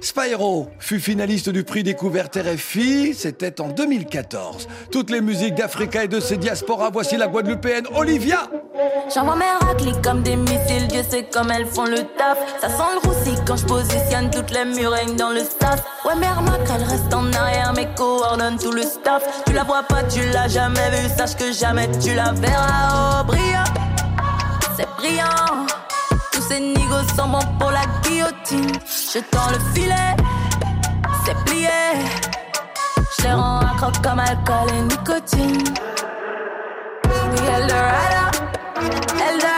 Spyro 0.00 0.68
fut 0.78 1.00
finaliste 1.00 1.50
du 1.50 1.64
prix 1.64 1.82
découverte 1.82 2.36
RFI, 2.36 3.14
c'était 3.14 3.60
en 3.60 3.68
2014. 3.68 4.68
Toutes 4.92 5.10
les 5.10 5.20
musiques 5.20 5.54
d'Africa 5.54 6.04
et 6.04 6.08
de 6.08 6.20
ses 6.20 6.36
diasporas, 6.36 6.90
voici 6.90 7.16
la 7.16 7.26
Guadeloupéenne 7.26 7.86
Olivia. 7.94 8.48
J'envoie 9.12 9.36
mes 9.36 9.66
raclis 9.66 10.00
comme 10.02 10.22
des 10.22 10.36
missiles, 10.36 10.86
Dieu 10.88 11.02
sait 11.08 11.24
comme 11.24 11.50
elles 11.50 11.66
font 11.66 11.84
le 11.84 11.98
taf. 12.16 12.38
Ça 12.60 12.68
sent 12.68 12.82
le 12.94 13.08
roussi 13.08 13.34
quand 13.46 13.56
je 13.56 13.64
positionne 13.64 14.30
toutes 14.30 14.50
les 14.52 14.64
murènes 14.64 15.16
dans 15.16 15.30
le 15.30 15.40
staff. 15.40 15.82
Ouais, 16.04 16.14
mère 16.14 16.42
Mac, 16.42 16.60
elle 16.74 16.84
reste 16.84 17.12
en 17.12 17.32
arrière, 17.32 17.72
mais 17.74 17.88
coordonne 17.96 18.56
tout 18.58 18.72
le 18.72 18.82
staff. 18.82 19.42
Tu 19.46 19.52
la 19.52 19.64
vois 19.64 19.82
pas, 19.82 20.04
tu 20.04 20.20
l'as 20.32 20.48
jamais 20.48 20.90
vue, 20.90 21.08
sache 21.16 21.36
que 21.36 21.52
jamais 21.52 21.88
tu 21.98 22.14
la 22.14 22.32
verras. 22.32 23.22
Oh, 23.22 23.24
brillant, 23.24 23.64
c'est 24.76 24.86
brillant. 24.96 25.66
Ces 26.48 26.60
nigos 26.60 27.06
sont 27.14 27.28
bons 27.28 27.44
pour 27.58 27.70
la 27.70 27.84
guillotine. 28.02 28.72
Je 29.12 29.18
tends 29.18 29.50
le 29.50 29.58
filet, 29.74 30.16
c'est 31.26 31.36
plié. 31.44 31.68
Je 33.18 33.24
les 33.24 33.32
rends 33.34 33.60
accro 33.60 33.90
comme 34.02 34.20
alcool 34.20 34.68
et 34.76 34.82
nicotine. 34.82 35.64
Oui, 37.04 37.40
Eldorado, 37.54 38.38
Eldorado, 39.28 39.57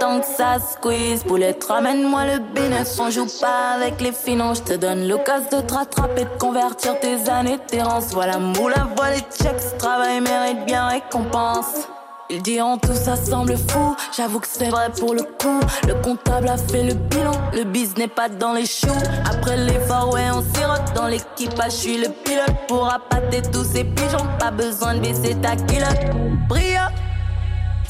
avant 0.00 0.20
que 0.20 0.26
ça 0.26 0.58
squeeze. 0.58 1.24
Poulette, 1.24 1.64
ramène-moi 1.64 2.24
le 2.26 2.38
bénéfice. 2.38 2.98
On 2.98 3.10
joue 3.10 3.26
pas 3.40 3.72
avec 3.76 4.00
les 4.00 4.12
finances. 4.12 4.58
Je 4.58 4.74
te 4.74 4.78
donne 4.78 5.06
l'occasion 5.08 5.60
de 5.60 5.66
te 5.66 5.74
rattraper, 5.74 6.24
de 6.24 6.38
convertir 6.38 6.98
tes 7.00 7.28
années 7.28 7.58
d'errance. 7.70 8.12
Voilà, 8.12 8.38
moule 8.38 8.72
à 8.74 8.86
voix 8.96 9.10
les 9.10 9.20
checks. 9.20 9.78
Travail 9.78 10.20
mérite 10.20 10.64
bien 10.66 10.88
récompense. 10.88 11.88
Ils 12.30 12.42
diront 12.42 12.78
tout 12.78 12.94
ça 12.94 13.16
semble 13.16 13.54
fou, 13.56 13.94
j'avoue 14.16 14.40
que 14.40 14.46
c'est 14.50 14.70
vrai 14.70 14.90
pour 14.98 15.12
le 15.12 15.22
coup. 15.22 15.60
Le 15.86 15.94
comptable 16.02 16.48
a 16.48 16.56
fait 16.56 16.82
le 16.82 16.94
bilan, 16.94 17.32
le 17.52 17.64
biz 17.64 17.94
n'est 17.98 18.08
pas 18.08 18.30
dans 18.30 18.54
les 18.54 18.64
choux. 18.64 18.88
Après 19.30 19.58
l'effort, 19.58 20.14
ouais, 20.14 20.30
on 20.32 20.42
sirote 20.54 20.94
dans 20.94 21.06
l'équipage, 21.06 21.72
je 21.72 21.76
suis 21.76 21.98
le 21.98 22.08
pilote 22.08 22.66
pour 22.66 22.90
appâter 22.90 23.42
tous 23.52 23.64
ces 23.64 23.84
pigeons. 23.84 24.26
Pas 24.38 24.50
besoin 24.50 24.94
de 24.94 25.00
baisser 25.00 25.34
ta 25.34 25.54
culotte. 25.54 26.16
Brillant, 26.48 26.88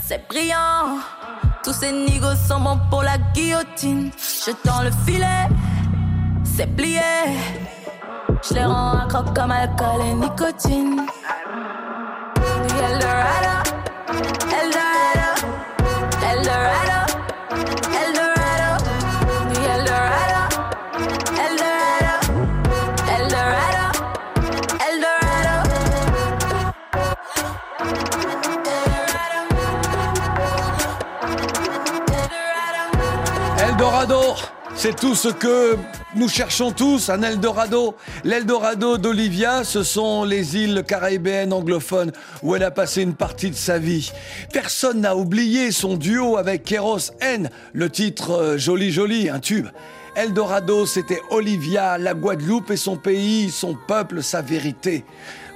c'est 0.05 0.27
brillant. 0.29 0.99
Tous 1.65 1.73
ces 1.73 1.93
négos 1.93 2.37
sont 2.47 2.61
bons 2.61 2.79
pour 2.91 3.03
la 3.03 3.17
guillotine. 3.33 4.11
Je 4.19 4.51
tends 4.51 4.83
le 4.83 4.91
filet, 5.07 5.49
c'est 6.45 6.67
plié. 6.67 7.01
Je 8.47 8.55
les 8.55 8.65
rends 8.65 8.99
accro 8.99 9.23
comme 9.35 9.51
alcool 9.51 10.03
et 10.07 10.13
nicotine. 10.13 11.07
C'est 34.85 34.97
tout 34.97 35.15
ce 35.15 35.29
que 35.29 35.79
nous 36.15 36.29
cherchons 36.29 36.71
tous, 36.71 37.09
un 37.09 37.23
Eldorado. 37.23 37.95
L'Eldorado 38.23 38.99
d'Olivia, 38.99 39.65
ce 39.65 39.83
sont 39.83 40.25
les 40.25 40.59
îles 40.59 40.85
caribéennes 40.87 41.55
anglophones 41.55 42.13
où 42.43 42.55
elle 42.55 42.65
a 42.65 42.71
passé 42.71 43.01
une 43.01 43.15
partie 43.15 43.49
de 43.49 43.55
sa 43.55 43.79
vie. 43.79 44.13
Personne 44.53 45.01
n'a 45.01 45.17
oublié 45.17 45.71
son 45.71 45.97
duo 45.97 46.37
avec 46.37 46.65
Keros 46.65 47.13
N, 47.23 47.49
le 47.73 47.89
titre 47.89 48.33
euh, 48.33 48.59
Joli 48.59 48.93
Joli, 48.93 49.31
un 49.31 49.39
tube. 49.39 49.69
Eldorado, 50.17 50.85
c'était 50.85 51.23
Olivia, 51.31 51.97
la 51.97 52.13
Guadeloupe 52.13 52.71
et 52.71 52.77
son 52.77 52.99
pays, 52.99 53.49
son 53.49 53.79
peuple, 53.89 54.23
sa 54.23 54.43
vérité. 54.43 55.07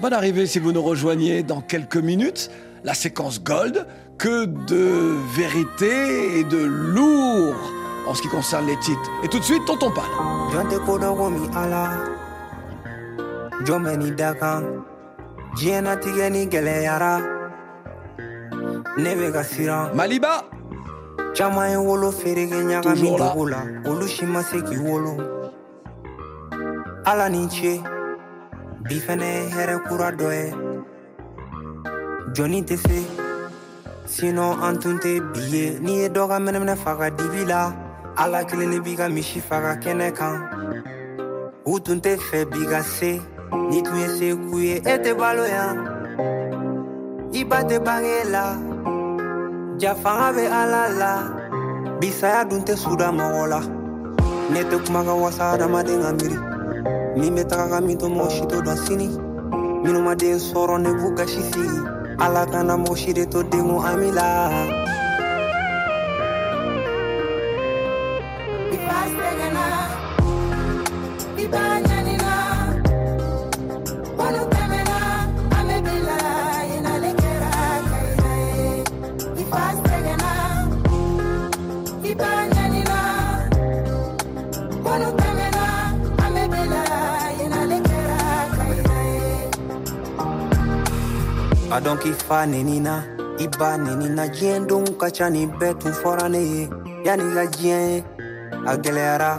Bonne 0.00 0.14
arrivée 0.14 0.46
si 0.46 0.58
vous 0.58 0.72
nous 0.72 0.82
rejoignez 0.82 1.42
dans 1.42 1.60
quelques 1.60 1.98
minutes. 1.98 2.50
La 2.82 2.94
séquence 2.94 3.42
Gold, 3.42 3.86
que 4.16 4.46
de 4.46 5.18
vérité 5.36 6.38
et 6.38 6.44
de 6.44 6.64
lourd 6.64 7.77
en 8.08 8.14
ce 8.14 8.22
qui 8.22 8.28
concerne 8.28 8.66
les 8.66 8.78
titres. 8.78 9.10
Et 9.22 9.28
tout 9.28 9.38
de 9.38 9.44
suite, 9.44 9.64
Tonton 9.66 9.92
siran 19.44 19.94
maliba. 19.94 20.44
Caman 21.34 21.70
ye 21.70 21.76
wolo 21.76 22.10
feereke 22.10 22.54
ɲagami 22.54 22.82
Toujours 22.82 23.18
là. 23.18 23.28
dogo 23.28 23.46
la 23.46 23.60
olu 23.84 24.08
si 24.08 24.24
ma 24.26 24.42
se 24.42 24.56
k'i 24.56 24.78
wolo. 24.78 25.16
Ala 27.04 27.28
ni 27.28 27.48
ce 27.50 27.80
bi 28.88 28.98
fɛnɛ 28.98 29.26
ye 29.26 29.48
hɛrɛ 29.54 29.76
kura 29.86 30.10
dɔ 30.12 30.28
ye 30.32 30.54
jɔnni 32.34 32.64
tɛ 32.64 32.76
se 32.76 32.98
sinɔ 34.06 34.62
an 34.62 34.78
tun 34.78 34.98
tɛ 34.98 35.20
bi 35.32 35.40
ye 35.40 35.78
n'i 35.80 35.98
ye 36.00 36.08
dɔ 36.08 36.28
ka 36.28 36.38
mɛnɛmɛnɛ 36.38 36.76
faga 36.76 37.10
dibi 37.10 37.44
la 37.44 37.87
ala 38.18 38.42
kelen 38.44 38.70
de 38.70 38.78
b'i 38.80 38.96
ka 38.96 39.06
faga 39.48 39.72
kɛnɛ 39.82 40.08
kan. 40.18 40.34
U 41.64 41.78
tun 41.80 42.00
tɛ 42.00 42.16
fɛ 42.16 42.38
bi 42.50 42.60
se 42.82 43.20
ni 43.70 43.82
tun 43.82 43.96
ye 44.02 44.08
se 44.18 44.28
k'u 44.34 44.58
ye 44.58 44.76
e 44.76 44.94
tɛ 45.04 45.10
balo 45.20 45.44
yan 45.44 45.76
i 47.32 47.44
ba 47.44 47.58
bange 47.86 48.18
la 48.34 48.44
ja 49.78 49.94
fanga 49.94 50.28
bɛ 50.36 50.44
ala 50.60 50.82
la. 51.00 51.12
Bisaya 52.00 52.44
dun 52.48 52.62
tɛ 52.62 52.74
suda 52.76 53.08
mɔgɔ 53.10 53.48
la 53.48 53.60
ne 54.52 54.62
tɛ 54.70 54.76
kuma 54.84 55.04
ka 55.04 55.14
wasa 55.14 55.52
adamaden 55.54 56.02
ka 56.02 56.12
miiri 56.18 56.38
min 57.18 57.34
bɛ 57.36 57.42
taga 57.48 57.66
ka 57.70 57.80
min 57.80 57.98
to 57.98 58.06
mɔgɔ 58.06 58.30
si 58.30 58.46
to 58.46 58.56
dɔn 58.66 58.78
sini. 58.84 59.08
Minnu 59.82 60.02
ma 60.02 60.14
den 60.14 60.38
sɔrɔ 60.38 60.80
ne 60.82 60.90
b'u 60.98 61.14
gasi 61.16 61.42
sigi 61.50 61.78
ala 62.18 62.46
kana 62.46 62.76
mɔgɔ 62.76 63.14
de 63.14 63.24
to 63.26 63.42
denko 63.44 63.76
ami 63.84 64.10
la 64.10 64.87
a 91.78 91.80
dɔn 91.80 91.98
k'i 92.02 92.12
fa 92.26 92.38
neni 92.52 92.80
na 92.80 92.94
i 93.38 93.46
ba 93.58 93.70
neni 93.78 94.08
na 94.16 94.24
diɲɛ 94.34 94.66
donw 94.68 94.86
ka 95.00 95.08
ca 95.16 95.26
ni 95.30 95.46
bɛɛ 95.46 95.78
tun 95.80 95.92
fɔra 96.00 96.26
ne 96.34 96.40
ye 96.52 96.62
yanni 97.06 97.24
i 97.30 97.34
ka 97.36 97.44
diɲɛ 97.54 97.78
ye 97.88 98.04
a 98.70 98.72
gwɛlɛyara 98.82 99.32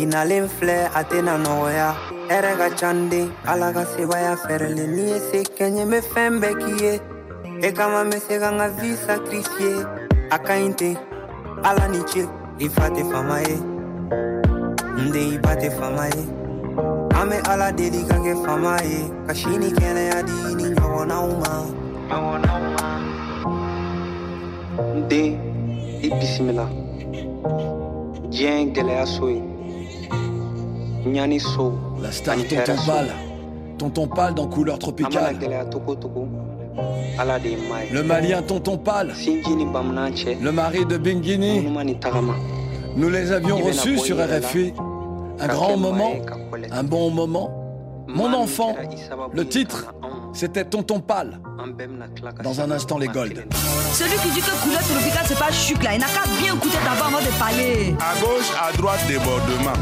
i 0.00 0.02
nalen 0.12 0.48
filɛ 0.56 0.90
a 0.98 1.00
tena 1.10 1.34
nɔgɔya 1.44 1.88
hɛrɛ 2.30 2.52
ka 2.60 2.68
can 2.78 3.08
den 3.10 3.30
ala 3.46 3.72
ka 3.72 3.84
sebaya 3.92 4.34
fɛrɛlen 4.44 4.90
n'i 4.96 5.04
ye 5.12 5.18
se 5.28 5.38
kɛɲɛ 5.56 5.82
be 5.90 5.98
fɛn 6.12 6.32
bɛɛ 6.42 6.52
k'i 6.60 6.74
ye 6.82 6.94
e 7.66 7.72
kama 7.72 8.02
n 8.04 8.10
be 8.10 8.18
se 8.18 8.34
ka 8.42 8.50
n 8.50 8.58
ka 8.58 8.68
vi 8.78 8.90
sakrifie 9.06 9.86
a 10.34 10.38
ka 10.38 10.54
ɲi 10.58 10.74
ten 10.74 10.96
ala 11.62 11.86
ni 11.86 12.02
ce 12.10 12.26
i 12.58 12.66
fa 12.68 12.90
tɛ 12.90 13.02
fama 13.12 13.36
ye 13.46 13.56
n 14.98 15.14
i 15.14 15.38
ba 15.38 15.54
tɛ 15.54 15.70
fama 15.78 16.06
ye 16.16 16.39
an 17.20 17.28
be 17.28 17.36
ala 17.50 17.72
deli 17.72 18.02
ka 18.08 18.16
kɛ 18.24 18.32
fama 18.44 18.76
ye 18.82 19.00
ka 19.26 19.34
si 19.34 19.48
ni 19.58 19.68
kɛnɛya 19.78 20.18
di 20.26 20.54
ni 20.58 20.64
ɲɔgɔnnaw 20.74 21.26
ma 21.42 21.52
ɲɔgɔnnaw 22.08 22.62
ma 22.76 22.88
n 24.96 25.08
den 25.08 25.38
i 26.02 26.08
bisimila 26.18 26.66
diɲɛ 28.30 28.58
ye 28.58 28.64
gɛlɛya 28.74 29.06
so 29.06 29.28
ye 29.28 29.42
ɲani 31.04 31.40
so 31.40 31.72
La 32.02 32.10
star 32.10 32.36
Tonton 32.36 32.76
Pal. 32.86 33.06
Tonton 33.78 34.06
Pal 34.08 34.34
dans 34.34 34.46
couleur 34.46 34.74
an 34.76 34.78
mana 34.78 34.92
tropicale. 34.92 35.36
gɛlɛya 35.38 35.70
togo 35.70 35.94
togo 35.96 36.28
ala 37.18 37.38
de 37.38 37.48
ye 37.50 37.56
maa 37.68 37.82
ye 37.84 37.90
Le 37.92 38.02
malien 38.02 38.42
Tonton 38.42 38.78
Pal. 38.78 39.12
sinji 39.14 39.54
ni 39.56 39.66
bamanan 39.66 40.10
cɛ 40.12 40.40
Le 40.42 40.50
mari 40.52 40.86
de 40.86 40.96
Bingini. 40.96 41.60
ŋunuma 41.60 41.84
ni 41.84 41.94
tagama 41.98 42.34
Nous 42.96 43.10
les 43.10 43.30
avions 43.30 43.58
Il 43.58 43.64
est 43.64 43.68
reçus 43.68 43.94
là, 43.96 44.02
sur. 44.02 44.16
RFI. 44.16 44.72
Un 45.42 45.46
grand 45.46 45.76
moment, 45.76 46.12
un 46.72 46.82
bon 46.82 47.10
moment. 47.10 47.56
Mon 48.08 48.32
enfant, 48.34 48.74
le 49.32 49.46
titre, 49.46 49.86
c'était 50.32 50.64
Tonton 50.64 51.00
ka 51.00 51.24
Dans 52.42 52.60
un 52.60 52.70
instant, 52.72 52.98
les 52.98 53.06
Gold. 53.06 53.44
Celui 53.92 54.16
qui 54.18 54.30
dit 54.30 54.40
que 54.40 54.62
couleur 54.62 54.80
tropicale 54.82 55.24
c'est 55.26 55.38
pas 55.38 55.52
chuc 55.52 55.82
là, 55.82 55.94
il 55.94 56.00
n'a 56.00 56.06
qu'à 56.06 56.24
bien 56.40 56.54
écouter 56.54 56.78
d'abord 56.84 57.06
avant 57.06 57.20
de 57.20 57.38
parler. 57.38 57.94
À 58.00 58.18
gauche, 58.20 58.50
à 58.60 58.76
droite, 58.76 59.00
débordement. 59.06 59.72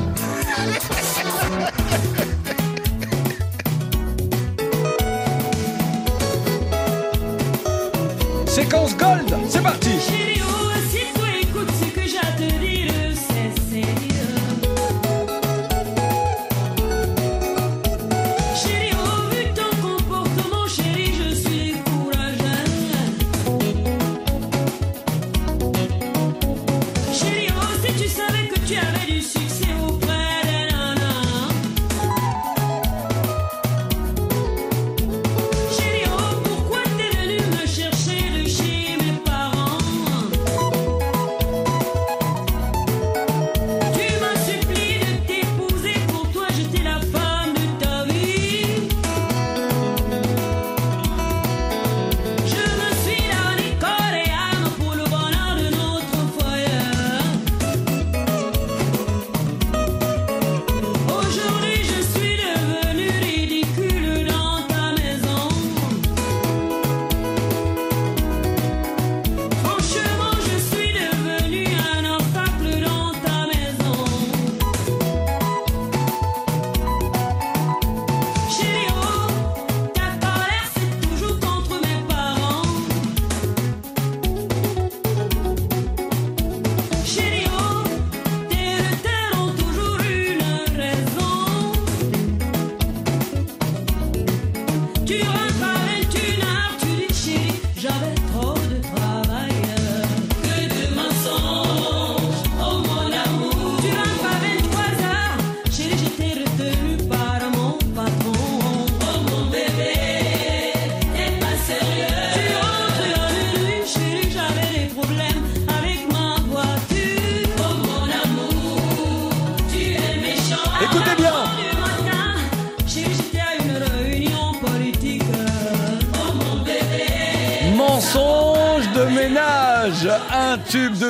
Séquence 8.47 8.97
Gold, 8.97 9.35
c'est 9.49 9.63
parti. 9.63 10.38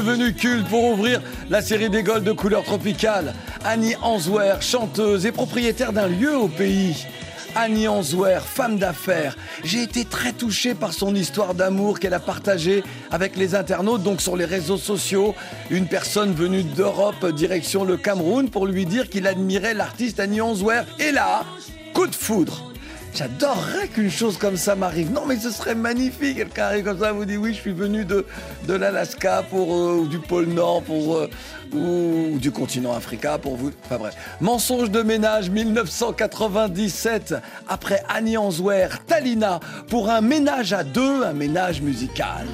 Devenu 0.09 0.33
culte 0.33 0.67
pour 0.69 0.85
ouvrir 0.85 1.21
la 1.51 1.61
série 1.61 1.91
des 1.91 2.03
Golds 2.03 2.25
de 2.25 2.33
couleur 2.33 2.63
tropicale. 2.65 3.35
Annie 3.63 3.95
Answer, 4.01 4.55
chanteuse 4.61 5.27
et 5.27 5.33
propriétaire 5.33 5.93
d'un 5.93 6.09
lieu 6.09 6.35
au 6.35 6.49
pays. 6.49 7.07
Annie 7.55 7.89
Answer, 7.89 8.39
femme 8.43 8.79
d'affaires. 8.79 9.37
J'ai 9.65 9.83
été 9.83 10.07
très 10.07 10.33
touché 10.33 10.75
par 10.75 10.95
son 10.95 11.15
histoire 11.15 11.55
d'amour 11.55 12.01
qu'elle 12.01 12.15
a 12.15 12.21
partagée 12.21 12.85
avec 13.11 13.37
les 13.37 13.55
internautes, 13.55 14.03
donc 14.03 14.23
sur 14.23 14.37
les 14.37 14.47
réseaux 14.47 14.79
sociaux. 14.79 15.35
Une 15.69 15.87
personne 15.87 16.33
venue 16.33 16.63
d'Europe, 16.63 17.27
direction 17.27 17.85
le 17.85 17.99
Cameroun, 17.99 18.49
pour 18.49 18.67
lui 18.67 18.87
dire 18.87 19.11
qu'il 19.11 19.27
admirait 19.27 19.75
l'artiste 19.75 20.21
Annie 20.21 20.41
Answer. 20.41 20.83
Et 20.99 21.13
là, 21.13 21.45
coup 21.93 22.07
de 22.07 22.15
foudre. 22.15 22.68
J'adorerais 23.15 23.89
qu'une 23.89 24.11
chose 24.11 24.39
comme 24.39 24.57
ça 24.57 24.75
m'arrive. 24.75 25.11
Non, 25.13 25.23
mais 25.27 25.37
ce 25.37 25.51
serait 25.51 25.75
magnifique. 25.75 26.37
Quelqu'un 26.37 26.65
arrive 26.65 26.85
comme 26.85 26.99
ça, 26.99 27.13
vous 27.13 27.25
dit 27.25 27.37
oui, 27.37 27.55
je 27.55 27.61
suis 27.61 27.73
venu 27.73 28.05
de, 28.05 28.25
de 28.67 28.75
l'Alaska 28.75 29.43
pour 29.51 29.75
euh, 29.75 29.97
ou 30.03 30.07
du 30.07 30.19
pôle 30.19 30.47
Nord 30.47 30.83
pour 30.83 31.17
euh, 31.17 31.31
ou 31.73 32.39
du 32.39 32.51
continent 32.51 32.95
africain 32.95 33.39
pour 33.39 33.57
vous. 33.57 33.73
Enfin 33.85 33.99
bref. 33.99 34.15
Mensonge 34.41 34.91
de 34.91 35.03
ménage 35.03 35.51
1997. 35.51 37.35
Après 37.69 38.03
Annie 38.09 38.37
Answer, 38.37 38.89
Talina 39.07 39.61
pour 39.89 40.11
un 40.11 40.21
ménage 40.21 40.73
à 40.73 40.85
deux, 40.85 41.25
un 41.25 41.33
ménage 41.33 41.81
musical. 41.83 42.47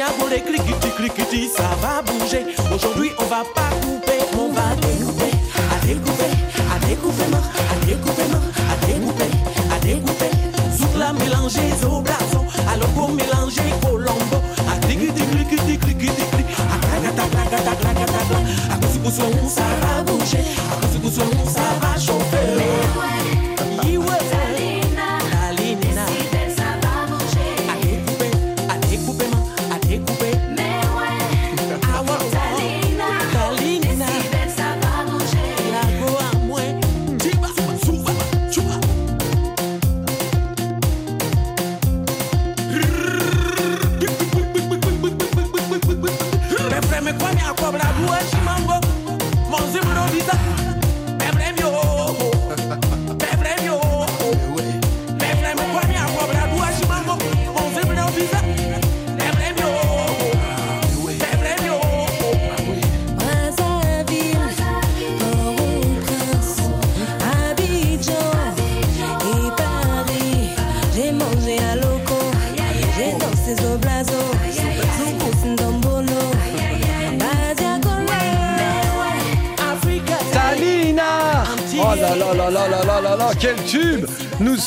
Mia 0.00 0.06
pour 0.18 0.28
les 0.28 0.40
cliquetis, 0.40 1.48
ça 1.56 1.68
va 1.82 2.00
bouger. 2.02 2.46
Aujourd'hui, 2.74 3.10
on 3.18 3.24
va 3.24 3.42
pas 3.54 3.70
couper, 3.82 4.20
on 4.38 4.48
va 4.52 4.74
découper, 4.80 5.32
à 5.74 5.86
découper, 5.86 6.32
à 6.74 6.78
découper, 6.86 7.28
à 7.72 7.86
découper, 7.86 8.28
à 8.72 8.86
découper, 8.86 9.30
à 9.74 9.78
découper. 9.84 10.30
Zoukla 10.78 11.12
mélanger, 11.12 11.68
zoblazo, 11.82 12.40
à 12.70 12.76
loco 12.76 13.12
mélanger, 13.12 13.70
colombo, 13.82 14.38
à 14.72 14.86
cliquetis, 14.86 16.22
à. 16.32 16.80
À 19.98 20.09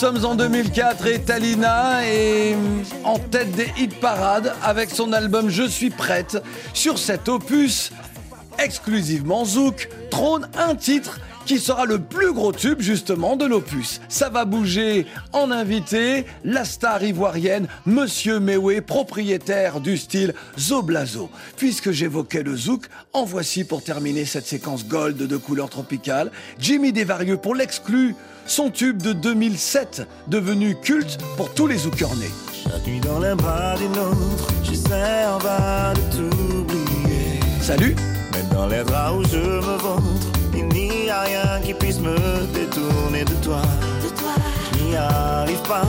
sommes 0.04 0.26
en 0.26 0.36
2004 0.36 1.08
et 1.08 1.20
Talina 1.22 2.06
est 2.06 2.58
en 3.06 3.18
tête 3.18 3.52
des 3.52 3.72
hit 3.78 3.98
parades 4.02 4.54
avec 4.62 4.90
son 4.90 5.14
album 5.14 5.50
Je 5.50 5.64
suis 5.64 5.92
prête. 5.92 6.44
Sur 6.74 7.00
cet 7.00 7.30
opus, 7.30 7.94
exclusivement 8.60 9.46
Zouk, 9.46 9.90
trône 10.10 10.48
un 10.58 10.76
titre 10.76 11.20
qui 11.46 11.60
sera 11.60 11.86
le 11.86 12.00
plus 12.00 12.34
gros 12.34 12.52
tube 12.52 12.82
justement 12.82 13.36
de 13.36 13.46
l'opus. 13.46 14.02
Ça 14.10 14.30
va 14.30 14.46
bouger 14.46 15.06
en 15.32 15.52
invité, 15.52 16.26
la 16.44 16.66
star 16.66 17.04
ivoirienne 17.04 17.68
Monsieur 17.86 18.40
Mewe, 18.40 18.82
propriétaire 18.82 19.80
du 19.80 19.98
style 19.98 20.34
Zoblazo. 20.58 21.30
Puisque 21.58 21.92
j'évoquais 21.92 22.44
le 22.44 22.56
zouk, 22.56 22.88
en 23.14 23.26
voici 23.26 23.64
pour 23.64 23.84
terminer 23.84 24.26
cette 24.26 24.46
séquence 24.46 24.86
gold 24.88 25.18
de 25.18 25.38
couleur 25.38 25.70
tropicale, 25.70 26.32
Jimmy 26.60 26.94
Desvarieux 26.94 27.38
pour 27.38 27.56
l'exclu, 27.56 28.16
son 28.46 28.70
tube 28.70 29.02
de 29.02 29.14
2007 29.14 30.08
devenu 30.28 30.76
culte 30.76 31.18
pour 31.38 31.54
tous 31.54 31.68
les 31.68 31.78
zoukeurs 31.78 32.16
nés. 32.16 32.32
Chaque 32.64 32.86
nuit 32.88 33.00
dans 33.00 33.20
les 33.20 33.36
bras 33.36 33.76
d'une 33.78 33.98
autre, 33.98 34.48
j'essaie 34.64 35.26
en 35.26 35.38
vain 35.38 35.94
de 35.94 36.16
t'oublier. 36.16 37.40
Salut 37.62 37.96
Mais 38.34 38.44
dans 38.56 38.68
les 38.68 38.84
draps 38.84 39.16
où 39.18 39.24
je 39.30 39.38
me 39.38 39.78
vautre, 39.78 40.04
il 40.56 40.68
n'y 40.68 41.10
a 41.10 41.22
rien 41.22 41.62
qui 41.64 41.74
puisse 41.74 42.00
me 42.00 42.16
détourner 42.54 43.24
de 43.26 43.34
toi. 43.44 43.62
Je 44.74 44.84
n'y 44.84 44.96
arrive 44.96 45.62
pas, 45.68 45.84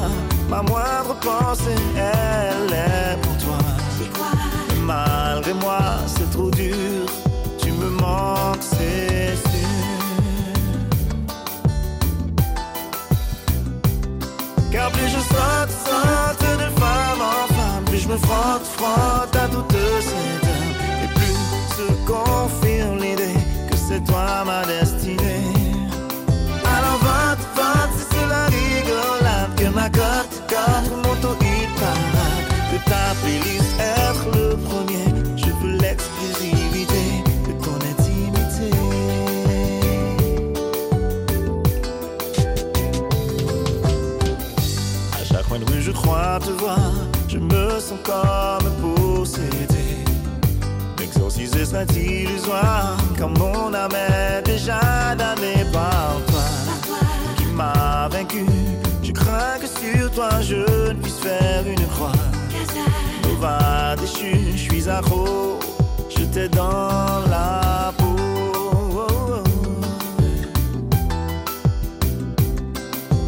ma 0.48 0.62
moindre 0.62 1.14
pensée, 1.20 1.80
elle 1.96 2.72
est 2.72 3.16
pour 3.22 3.36
toi. 3.38 3.58
Et 4.74 4.80
malgré 4.80 5.54
moi, 5.54 5.78
c'est 6.06 6.30
trop 6.30 6.50
dur, 6.50 7.06
tu 7.58 7.72
me 7.72 7.88
manques, 7.88 8.62
c'est 8.62 9.34
sûr. 9.50 9.68
Car 14.70 14.90
plus 14.90 15.08
je 15.08 15.20
saute, 15.32 15.72
saute 15.86 16.58
de 16.58 16.80
femme 16.80 17.20
en 17.20 17.54
femme, 17.54 17.84
plus 17.86 17.98
je 17.98 18.08
me 18.08 18.16
frotte, 18.16 18.66
frotte 18.76 19.36
à 19.36 19.48
toutes 19.48 19.72
ces 19.72 20.33
confirme 22.14 22.98
l'idée 22.98 23.38
que 23.68 23.76
c'est 23.76 24.02
toi 24.04 24.44
ma 24.44 24.64
destinée. 24.64 25.46
Alors 26.76 26.98
vote, 27.08 27.44
vote, 27.56 27.92
c'est 27.96 28.08
sur 28.14 28.26
la 28.28 28.44
rigolade 28.46 29.52
que 29.56 29.68
ma 29.78 29.88
cote, 29.90 30.34
cote, 30.48 30.90
mon 31.04 31.14
taux 31.22 31.38
hit 31.42 31.70
parade. 31.80 32.44
Que 32.70 32.78
ta 32.90 33.04
playlist 33.22 33.72
être 33.80 34.26
le 34.36 34.56
premier, 34.68 35.06
je 35.36 35.50
veux 35.60 35.76
l'exclusivité 35.78 37.04
de 37.46 37.52
ton 37.64 37.76
intimité. 37.92 38.70
À 45.20 45.24
chaque 45.24 45.46
coin 45.48 45.58
de 45.58 45.64
rue, 45.70 45.82
je 45.82 45.92
crois 45.92 46.38
te 46.40 46.50
voir, 46.50 46.92
je 47.28 47.38
me 47.38 47.80
sens 47.80 47.98
comme 48.02 48.70
possédé 48.80 49.73
si 51.44 51.50
ce 51.50 51.64
serait 51.64 51.86
illusoire, 51.96 52.96
comme 53.18 53.34
mon 53.38 53.74
âme 53.74 53.92
est 53.94 54.42
déjà 54.42 54.80
damnée 55.16 55.64
par 55.72 56.16
toi, 56.28 56.44
qui 57.36 57.44
m'a 57.46 58.08
vaincu. 58.10 58.46
Je 59.02 59.12
crains 59.12 59.58
que 59.60 59.66
sur 59.66 60.10
toi 60.12 60.40
je 60.40 60.90
ne 60.92 61.00
puisse 61.02 61.18
faire 61.18 61.64
une 61.66 61.86
croix. 61.88 62.12
Nova 63.24 63.96
déchu, 63.96 64.52
je 64.52 64.56
suis 64.56 64.88
accro, 64.88 65.58
je 66.16 66.24
t'ai 66.24 66.48
dans 66.48 67.20
la 67.28 67.92
peau. 67.98 68.16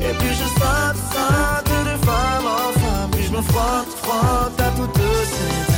Et 0.01 0.15
plus 0.15 0.35
je 0.41 0.49
saute, 0.59 1.01
saute 1.13 1.85
de 1.85 2.05
femme 2.07 2.47
en 2.47 2.79
femme, 2.81 3.11
plus 3.11 3.25
je 3.25 3.33
me 3.33 3.43
frotte, 3.43 3.93
frotte 4.03 4.61
à 4.61 4.71
toutes 4.77 4.97
ces 4.97 5.76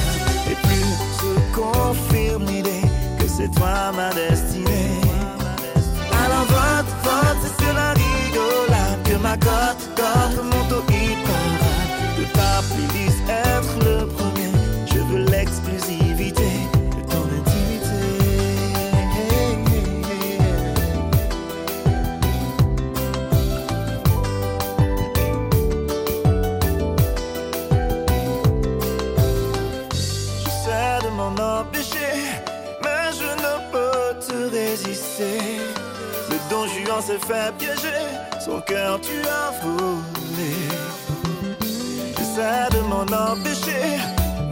c'est 3.39 3.55
toi 3.55 3.93
ma 3.95 4.12
destinée. 4.14 5.01
Alors 6.22 6.47
vote, 6.55 6.91
vote, 7.05 7.39
c'est 7.43 7.62
sur 7.62 7.72
la 7.72 7.91
rigolade 7.93 9.01
que 9.05 9.16
ma 9.22 9.36
cote, 9.36 9.82
cote, 9.95 10.45
mon 10.51 10.62
taux 10.68 10.84
Juan 36.99 37.07
s'est 37.07 37.26
fait 37.26 37.53
piéger, 37.59 38.03
son 38.44 38.61
cœur 38.61 39.01
tu 39.01 39.12
as 39.28 39.51
volé. 39.62 40.55
J'essaie 42.16 42.68
de 42.72 42.80
m'en 42.88 43.03
empêcher, 43.03 43.99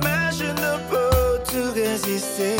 mais 0.03 0.31
je 0.33 0.45
ne 0.45 0.79
peux 0.91 1.43
te 1.45 1.75
résister. 1.75 2.57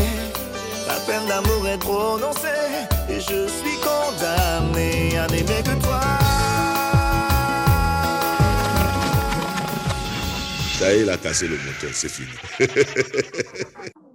La 0.89 0.95
peine 1.07 1.27
d'amour 1.29 1.69
est 1.69 1.79
prononcée, 1.79 2.89
et 3.09 3.21
je 3.21 3.47
suis 3.49 3.79
condamné 3.81 5.19
à 5.19 5.27
n'aimer 5.29 5.63
que 5.63 5.83
toi. 5.83 6.01
Ça 10.79 10.93
y 10.93 10.97
est, 10.97 11.01
il 11.03 11.11
a 11.11 11.17
cassé 11.17 11.49
le 11.49 11.57
moteur, 11.59 11.91
c'est 11.93 12.11
fini. 12.11 12.29